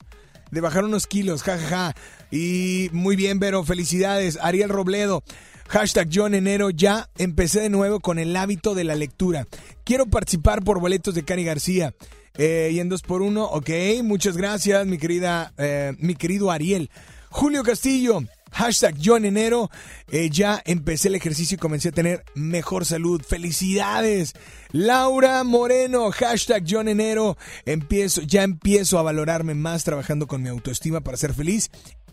[0.51, 1.95] de bajar unos kilos, jajaja.
[2.31, 4.39] Y muy bien, Vero, felicidades.
[4.41, 5.23] Ariel Robledo.
[5.69, 9.47] Hashtag yo en enero ya empecé de nuevo con el hábito de la lectura.
[9.85, 11.95] Quiero participar por boletos de Cani García.
[12.39, 13.71] Eh, y en dos por uno, ok,
[14.05, 16.91] muchas gracias, mi querida, eh, mi querido Ariel.
[17.37, 19.71] Julio Castillo, hashtag yo en enero,
[20.11, 23.21] eh, ya empecé el ejercicio y comencé a tener mejor salud.
[23.21, 24.33] Felicidades.
[24.73, 27.37] Laura Moreno, hashtag yo en enero,
[27.67, 31.71] empiezo, ya empiezo a valorarme más trabajando con mi autoestima para ser feliz.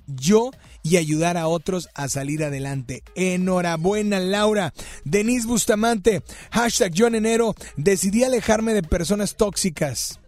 [0.08, 0.52] Yo
[0.84, 3.02] y ayudar a otros a salir adelante.
[3.16, 4.74] Enhorabuena, Laura.
[5.06, 6.22] Denise Bustamante,
[6.52, 10.20] hashtag yo en enero, decidí alejarme de personas tóxicas.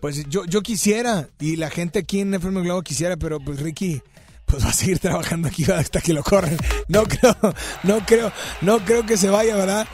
[0.00, 4.02] Pues yo, yo quisiera, y la gente aquí en FM Globo quisiera, pero pues Ricky,
[4.46, 6.56] pues va a seguir trabajando aquí hasta que lo corren.
[6.88, 7.36] No creo,
[7.82, 8.32] no creo,
[8.62, 9.86] no creo que se vaya, ¿verdad?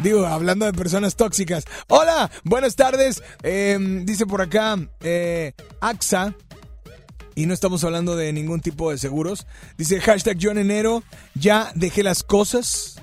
[0.00, 1.64] Digo, hablando de personas tóxicas.
[1.88, 3.22] Hola, buenas tardes.
[3.42, 6.34] Eh, dice por acá, eh, AXA,
[7.34, 9.46] y no estamos hablando de ningún tipo de seguros.
[9.76, 11.02] Dice hashtag yo en enero,
[11.34, 12.96] ya dejé las cosas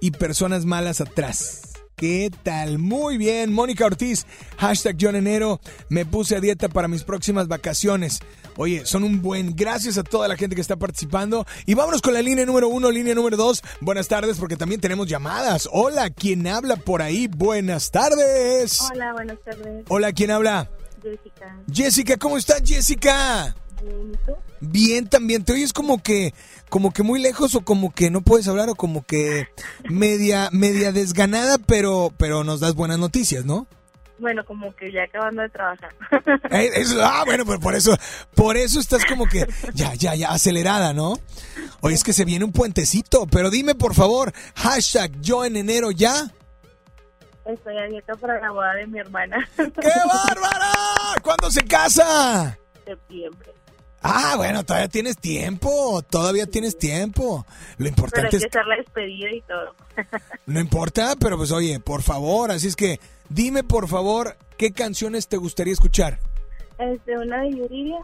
[0.00, 1.75] y personas malas atrás.
[1.98, 2.76] ¿Qué tal?
[2.78, 4.26] Muy bien, Mónica Ortiz,
[4.58, 8.20] hashtag yo en enero, me puse a dieta para mis próximas vacaciones.
[8.58, 11.46] Oye, son un buen, gracias a toda la gente que está participando.
[11.64, 13.62] Y vámonos con la línea número uno, línea número dos.
[13.80, 15.70] Buenas tardes, porque también tenemos llamadas.
[15.72, 17.28] Hola, ¿quién habla por ahí?
[17.28, 18.82] Buenas tardes.
[18.92, 19.84] Hola, buenas tardes.
[19.88, 20.70] Hola, ¿quién habla?
[21.02, 21.62] Jessica.
[21.72, 23.56] Jessica, ¿cómo estás, Jessica?
[23.82, 24.32] Bien, ¿y tú?
[24.60, 25.44] Bien, también.
[25.44, 26.32] ¿Te oyes como que,
[26.68, 29.48] como que muy lejos o como que no puedes hablar o como que
[29.88, 33.66] media, media desganada, pero, pero nos das buenas noticias, ¿no?
[34.18, 35.94] Bueno, como que ya acabando de trabajar.
[36.50, 37.94] Eh, eso- ah, bueno, pues por eso,
[38.34, 41.18] por eso estás como que ya, ya, ya acelerada, ¿no?
[41.82, 45.90] Oye, es que se viene un puentecito, pero dime por favor, hashtag yo en enero
[45.90, 46.32] ya.
[47.44, 49.46] Estoy a dieta para la boda de mi hermana.
[49.56, 49.62] ¡Qué
[50.08, 50.72] bárbara!
[51.22, 52.58] ¿Cuándo se casa?
[52.86, 53.52] Septiembre.
[54.02, 57.44] Ah, bueno, todavía tienes tiempo, todavía tienes tiempo.
[57.46, 59.74] Lo Pero hay importante que es hacer la despedida y todo.
[60.46, 65.26] No importa, pero pues oye, por favor, así es que dime por favor qué canciones
[65.26, 66.20] te gustaría escuchar.
[66.78, 67.98] Este, una de Yuridia.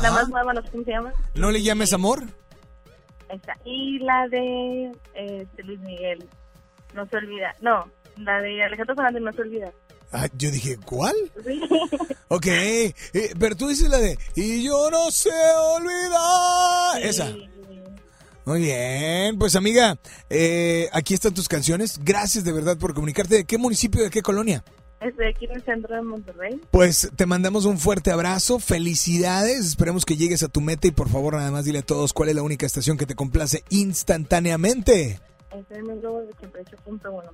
[0.00, 1.12] La más nueva, no sé cómo se llama.
[1.34, 2.22] ¿No le llames amor?
[3.28, 3.56] Esa.
[3.64, 6.26] Y la de este, Luis Miguel.
[6.94, 7.54] No se olvida.
[7.60, 9.72] No, la de Alejandro Fernández, no se olvida.
[10.12, 11.14] Ah, yo dije, ¿cuál?
[12.28, 12.94] Ok, eh,
[13.38, 17.00] pero tú dices la de Y yo no sé olvidar.
[17.02, 17.32] Esa.
[18.44, 19.98] Muy bien, pues amiga,
[20.30, 22.00] eh, aquí están tus canciones.
[22.04, 23.36] Gracias de verdad por comunicarte.
[23.36, 24.64] ¿De qué municipio, de qué colonia?
[25.00, 26.60] Estoy aquí en el centro de Monterrey.
[26.70, 31.08] Pues te mandamos un fuerte abrazo, felicidades, esperemos que llegues a tu meta y por
[31.08, 35.20] favor nada más dile a todos cuál es la única estación que te complace instantáneamente.
[35.52, 37.30] Este es 88.1.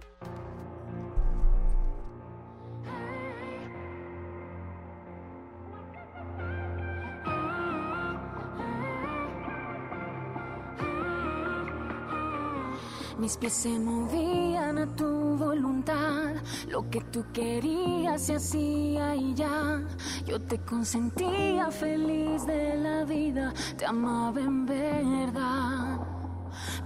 [13.19, 16.35] Mis pies se movían a tu voluntad,
[16.69, 19.83] lo que tú querías se hacía y ya.
[20.27, 25.99] Yo te consentía feliz de la vida, te amaba en verdad.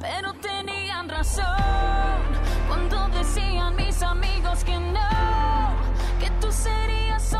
[0.01, 1.45] Pero tenían razón
[2.69, 5.71] cuando decían mis amigos que no,
[6.21, 7.36] que tú serías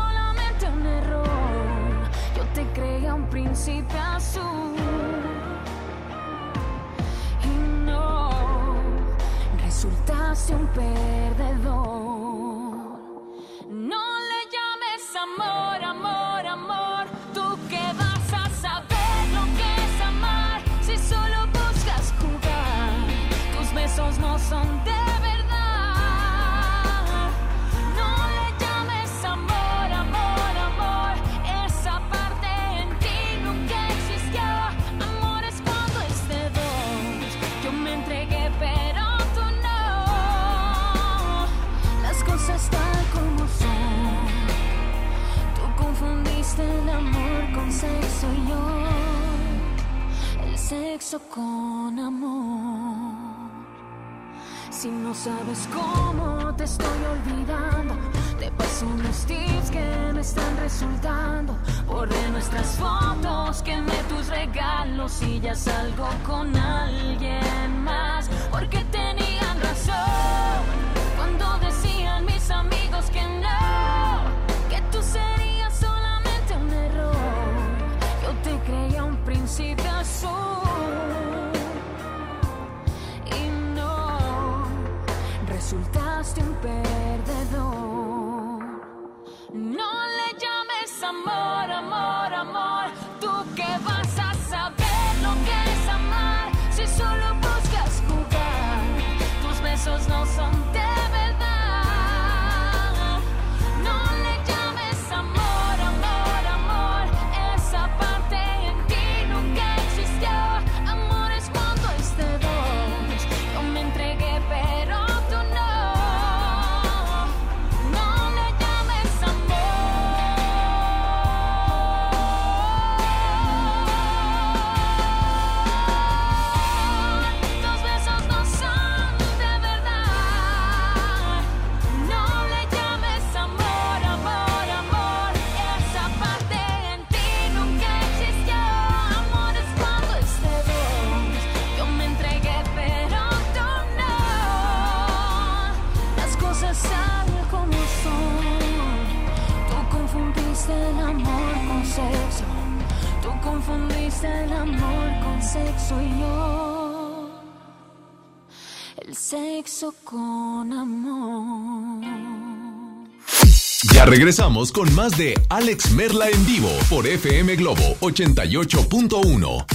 [164.27, 169.65] regresamos con más de Alex Merla en vivo por FM Globo 88.1.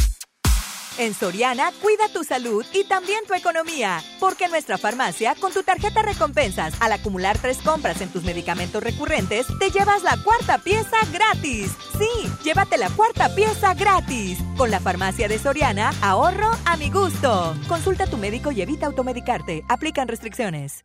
[0.98, 4.02] En Soriana, cuida tu salud y también tu economía.
[4.20, 8.82] Porque en nuestra farmacia, con tu tarjeta recompensas, al acumular tres compras en tus medicamentos
[8.82, 11.72] recurrentes, te llevas la cuarta pieza gratis.
[11.96, 14.36] Sí, llévate la cuarta pieza gratis.
[14.58, 17.54] Con la farmacia de Soriana, ahorro a mi gusto.
[17.68, 19.64] Consulta a tu médico y evita automedicarte.
[19.70, 20.84] Aplican restricciones.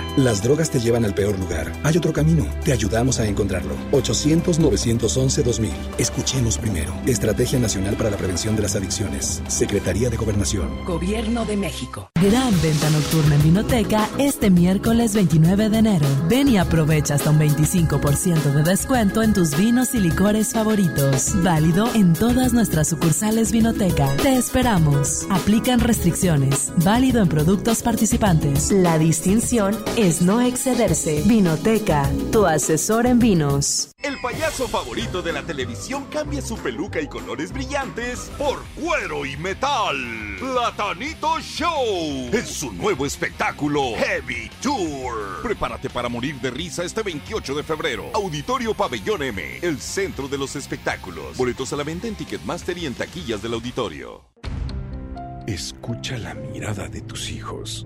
[0.17, 1.71] Las drogas te llevan al peor lugar.
[1.83, 2.45] Hay otro camino.
[2.65, 3.75] Te ayudamos a encontrarlo.
[3.93, 5.69] 800-911-2000.
[5.97, 6.93] Escuchemos primero.
[7.05, 9.41] Estrategia Nacional para la Prevención de las Adicciones.
[9.47, 10.83] Secretaría de Gobernación.
[10.85, 12.09] Gobierno de México.
[12.21, 16.05] Gran venta nocturna en Vinoteca este miércoles 29 de enero.
[16.27, 21.41] Ven y aprovecha hasta un 25% de descuento en tus vinos y licores favoritos.
[21.41, 24.13] Válido en todas nuestras sucursales Vinoteca.
[24.17, 25.25] Te esperamos.
[25.29, 26.73] Aplican restricciones.
[26.83, 28.71] Válido en productos participantes.
[28.71, 31.21] La distinción es no excederse.
[31.27, 33.91] Vinoteca, tu asesor en vinos.
[34.01, 39.37] El payaso favorito de la televisión cambia su peluca y colores brillantes por cuero y
[39.37, 39.95] metal.
[40.39, 45.43] Platanito Show es su nuevo espectáculo Heavy Tour.
[45.43, 48.05] Prepárate para morir de risa este 28 de febrero.
[48.15, 51.37] Auditorio Pabellón M, el centro de los espectáculos.
[51.37, 54.23] Boletos a la venta en Ticketmaster y en taquillas del auditorio.
[55.45, 57.85] Escucha la mirada de tus hijos.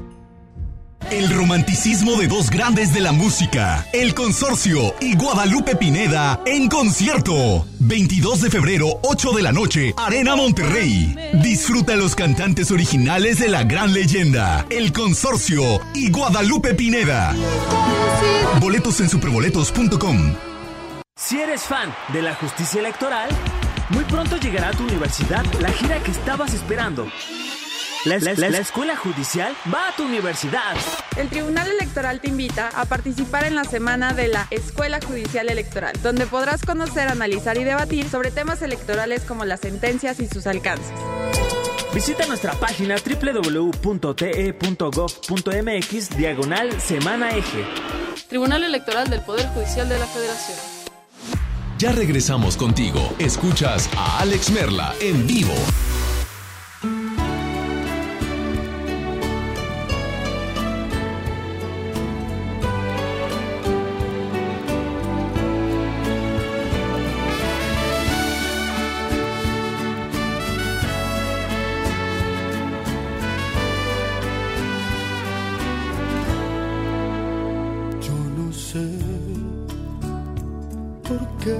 [1.09, 7.65] El romanticismo de dos grandes de la música, El Consorcio y Guadalupe Pineda en concierto.
[7.79, 11.15] 22 de febrero, 8 de la noche, Arena Monterrey.
[11.41, 17.35] Disfruta los cantantes originales de la gran leyenda, El Consorcio y Guadalupe Pineda.
[18.59, 20.35] Boletos en superboletos.com.
[21.17, 23.29] Si eres fan de la justicia electoral,
[23.89, 27.07] muy pronto llegará a tu universidad la gira que estabas esperando.
[28.05, 30.75] La, la- la escuela judicial va a tu universidad.
[31.17, 35.93] El Tribunal Electoral te invita a participar en la semana de la Escuela Judicial Electoral,
[36.01, 40.91] donde podrás conocer, analizar y debatir sobre temas electorales como las sentencias y sus alcances.
[41.93, 44.17] Visita nuestra página www.te.gov.mx
[46.17, 47.65] diagonal semana eje.
[48.29, 50.57] Tribunal Electoral del Poder Judicial de la Federación.
[51.77, 53.13] Ya regresamos contigo.
[53.19, 55.53] Escuchas a Alex Merla en vivo.
[81.11, 81.59] Por qué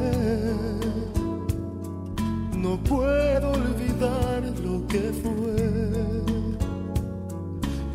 [2.58, 6.24] no puedo olvidar lo que fue.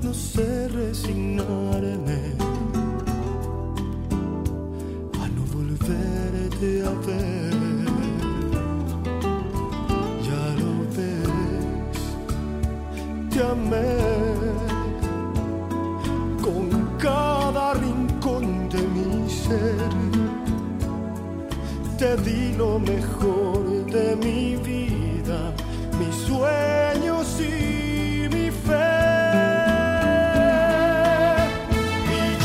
[0.02, 2.20] No sé resignarme
[5.22, 7.54] a no volverte a ver.
[10.28, 12.00] Ya lo ves,
[13.30, 14.05] te amé
[22.06, 25.52] Te lo mejor de mi vida,
[25.98, 29.06] mis sueños y mi fe.
[32.14, 32.36] Y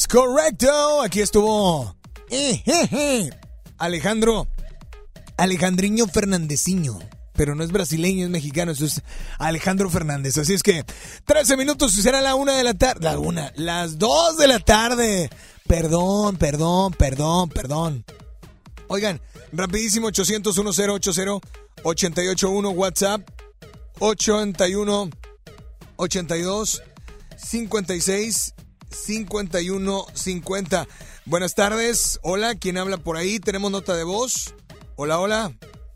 [0.00, 1.02] Es correcto.
[1.02, 1.94] Aquí estuvo
[2.30, 3.30] eh, je, je.
[3.76, 4.48] Alejandro
[5.36, 6.98] Alejandriño Fernandeciño.
[7.34, 9.02] Pero no es brasileño, es mexicano, eso es
[9.38, 10.38] Alejandro Fernández.
[10.38, 10.86] Así es que
[11.26, 13.00] 13 minutos y será la una de la tarde.
[13.02, 15.28] La una, las dos de la tarde.
[15.66, 18.06] Perdón, perdón, perdón, perdón.
[18.88, 19.20] Oigan,
[19.52, 21.46] rapidísimo 800 1080
[21.82, 23.28] 881 WhatsApp
[23.98, 25.10] 81
[25.96, 26.82] 82
[27.36, 28.54] 56
[28.90, 30.86] 51 50.
[31.26, 32.18] Buenas tardes.
[32.22, 33.38] Hola, ¿quién habla por ahí?
[33.40, 34.54] Tenemos nota de voz.
[34.96, 35.52] Hola, hola.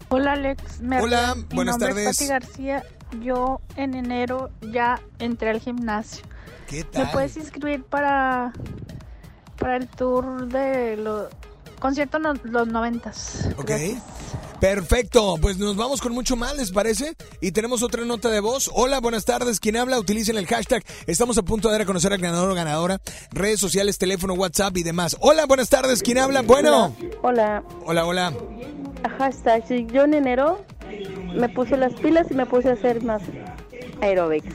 [0.08, 2.06] Hola Alex, Me- Hola, mi buenas tardes.
[2.08, 2.84] Es Pati García.
[3.22, 6.24] Yo en enero ya entré al gimnasio.
[6.68, 8.52] ¿Qué ¿Me puedes inscribir para
[9.58, 11.28] para el tour de los
[11.84, 13.46] concierto no- los noventas?
[13.58, 13.70] Ok.
[14.58, 17.14] Perfecto, pues nos vamos con mucho más, ¿les parece?
[17.42, 18.70] Y tenemos otra nota de voz.
[18.72, 19.60] Hola, buenas tardes.
[19.60, 19.98] ¿Quién habla?
[19.98, 20.82] Utilicen el hashtag.
[21.06, 22.98] Estamos a punto de dar a conocer al ganador o ganadora.
[23.32, 25.18] Redes sociales, teléfono, WhatsApp y demás.
[25.20, 26.02] Hola, buenas tardes.
[26.02, 26.40] ¿Quién habla?
[26.40, 26.96] Bueno.
[27.20, 28.32] Hola, Hola, hola.
[29.18, 29.64] hashtag.
[29.68, 30.64] sí, Yo en enero
[31.34, 33.20] me puse las pilas y me puse a hacer más
[34.00, 34.54] aerobics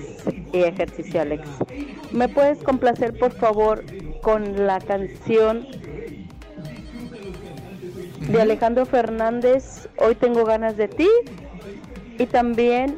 [0.51, 1.47] y ejercicio, Alex.
[2.11, 3.84] ¿Me puedes complacer, por favor,
[4.23, 5.68] con la canción
[8.28, 11.10] de Alejandro Fernández, Hoy tengo ganas de ti?
[12.18, 12.98] Y también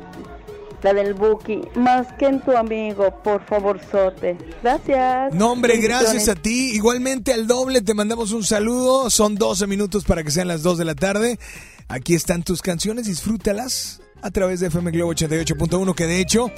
[0.82, 4.38] la del Buki, más que en tu amigo, por favor, Sote.
[4.64, 5.34] Gracias.
[5.34, 6.72] No, hombre, gracias a ti.
[6.74, 9.10] Igualmente al doble te mandamos un saludo.
[9.10, 11.40] Son 12 minutos para que sean las 2 de la tarde.
[11.88, 16.52] Aquí están tus canciones, disfrútalas a través de FM Globo 88.1, que de hecho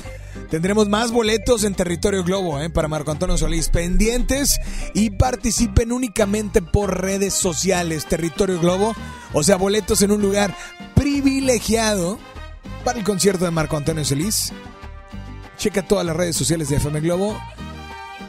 [0.50, 2.70] tendremos más boletos en territorio Globo ¿eh?
[2.70, 3.70] para Marco Antonio Solís.
[3.70, 4.60] Pendientes
[4.94, 8.94] y participen únicamente por redes sociales, territorio Globo.
[9.34, 10.56] O sea, boletos en un lugar
[10.96, 12.20] privilegiado
[12.84, 14.52] para el concierto de Marco Antonio Solís.
[15.58, 17.38] Checa todas las redes sociales de FM Globo.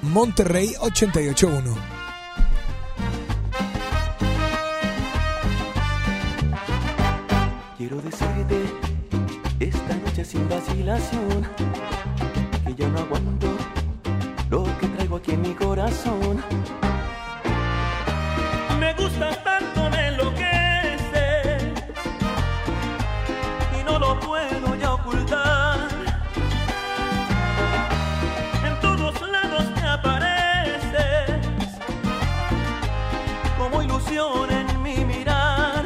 [0.02, 1.93] Monterrey 881.
[10.24, 11.46] Sin vacilación
[12.64, 13.46] que ya no aguanto
[14.48, 16.42] lo que traigo aquí en mi corazón.
[18.78, 21.64] Me gustas tanto, me enloqueces
[23.78, 25.88] y no lo puedo ya ocultar.
[28.64, 31.32] En todos lados te apareces
[33.59, 35.84] como ilusión en mi mirar.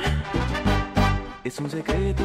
[1.43, 2.25] Es un secreto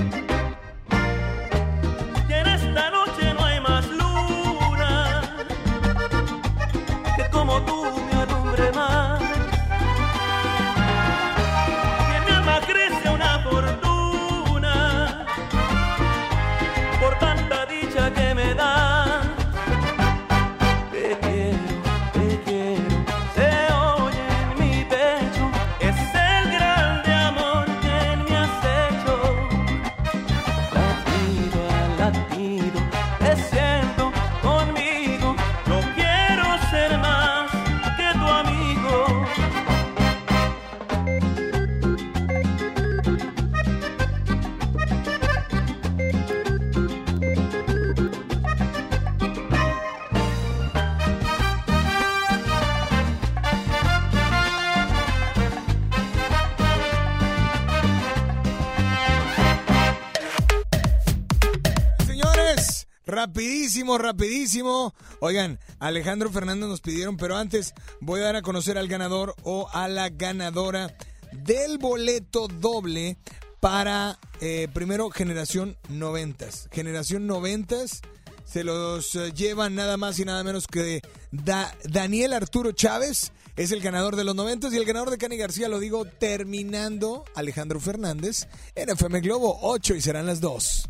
[63.31, 64.93] Rapidísimo, rapidísimo.
[65.19, 69.69] Oigan, Alejandro Fernández nos pidieron, pero antes voy a dar a conocer al ganador o
[69.71, 70.95] a la ganadora
[71.31, 73.17] del boleto doble
[73.61, 76.67] para eh, primero generación noventas.
[76.71, 78.01] Generación noventas
[78.45, 81.01] se los eh, lleva nada más y nada menos que
[81.31, 83.31] Da- Daniel Arturo Chávez.
[83.55, 87.23] Es el ganador de los noventas y el ganador de Cani García, lo digo terminando,
[87.35, 90.89] Alejandro Fernández en FM Globo 8 y serán las 2.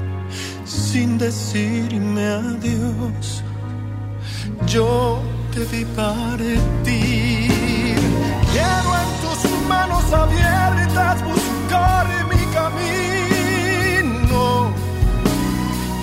[0.71, 3.43] sin decirme adiós.
[4.67, 5.21] Yo
[5.53, 6.61] te vi partir.
[8.53, 14.43] Quiero en tus manos abiertas buscar mi camino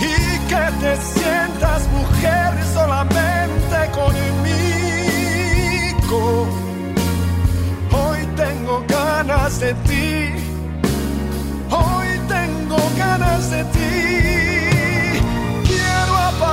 [0.01, 0.13] y
[0.51, 5.39] que te sientas mujer solamente conmigo.
[8.01, 10.11] Hoy tengo ganas de ti.
[11.71, 14.48] Hoy tengo ganas de ti.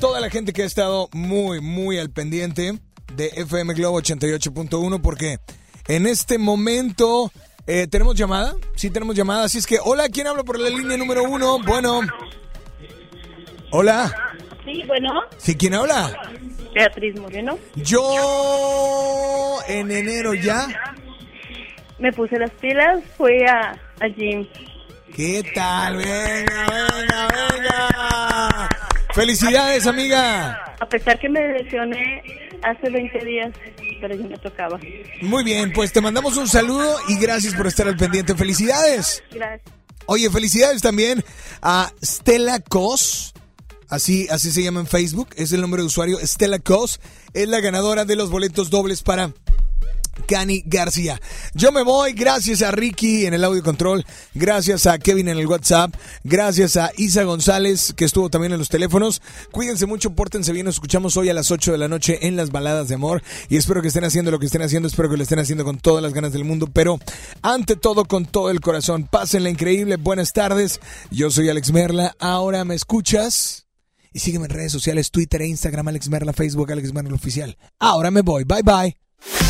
[0.00, 2.78] Toda la gente que ha estado muy, muy al pendiente
[3.14, 5.38] de FM Globo 88.1 porque
[5.88, 7.30] en este momento
[7.66, 8.54] eh, tenemos llamada.
[8.74, 9.44] Sí, tenemos llamada.
[9.44, 11.58] Así es que, hola, ¿quién habla por la línea número uno?
[11.62, 12.00] Bueno.
[13.72, 14.10] Hola.
[14.64, 16.18] Sí, bueno, ¿Sí, quién habla?
[16.74, 17.58] Beatriz Moreno.
[17.76, 20.66] Yo en enero ya.
[21.98, 24.48] Me puse las pilas, fui a, a gym.
[25.14, 25.98] ¿Qué tal?
[25.98, 26.66] Venga,
[26.96, 28.79] venga, venga.
[29.20, 30.74] Felicidades, amiga.
[30.80, 32.22] A pesar que me lesioné
[32.62, 33.52] hace 20 días,
[34.00, 34.80] pero ya me tocaba.
[35.20, 38.34] Muy bien, pues te mandamos un saludo y gracias por estar al pendiente.
[38.34, 39.22] Felicidades.
[39.30, 39.74] Gracias.
[40.06, 41.22] Oye, felicidades también
[41.60, 43.34] a Stella Cos.
[43.90, 46.18] Así, así se llama en Facebook, es el nombre de usuario.
[46.22, 46.98] Stella Cos
[47.34, 49.34] es la ganadora de los boletos dobles para
[50.26, 51.20] Cani García.
[51.54, 54.04] Yo me voy, gracias a Ricky en el audio control,
[54.34, 58.68] gracias a Kevin en el WhatsApp, gracias a Isa González que estuvo también en los
[58.68, 59.22] teléfonos.
[59.50, 62.50] Cuídense mucho, pórtense bien, nos escuchamos hoy a las 8 de la noche en las
[62.50, 65.22] baladas de amor y espero que estén haciendo lo que estén haciendo, espero que lo
[65.22, 66.98] estén haciendo con todas las ganas del mundo, pero
[67.42, 69.08] ante todo con todo el corazón.
[69.10, 70.80] Pásenla increíble, buenas tardes.
[71.10, 73.66] Yo soy Alex Merla, ahora me escuchas.
[74.12, 77.56] Y sígueme en redes sociales, Twitter e Instagram, Alex Merla, Facebook, Alex Merla Oficial.
[77.78, 79.49] Ahora me voy, bye bye.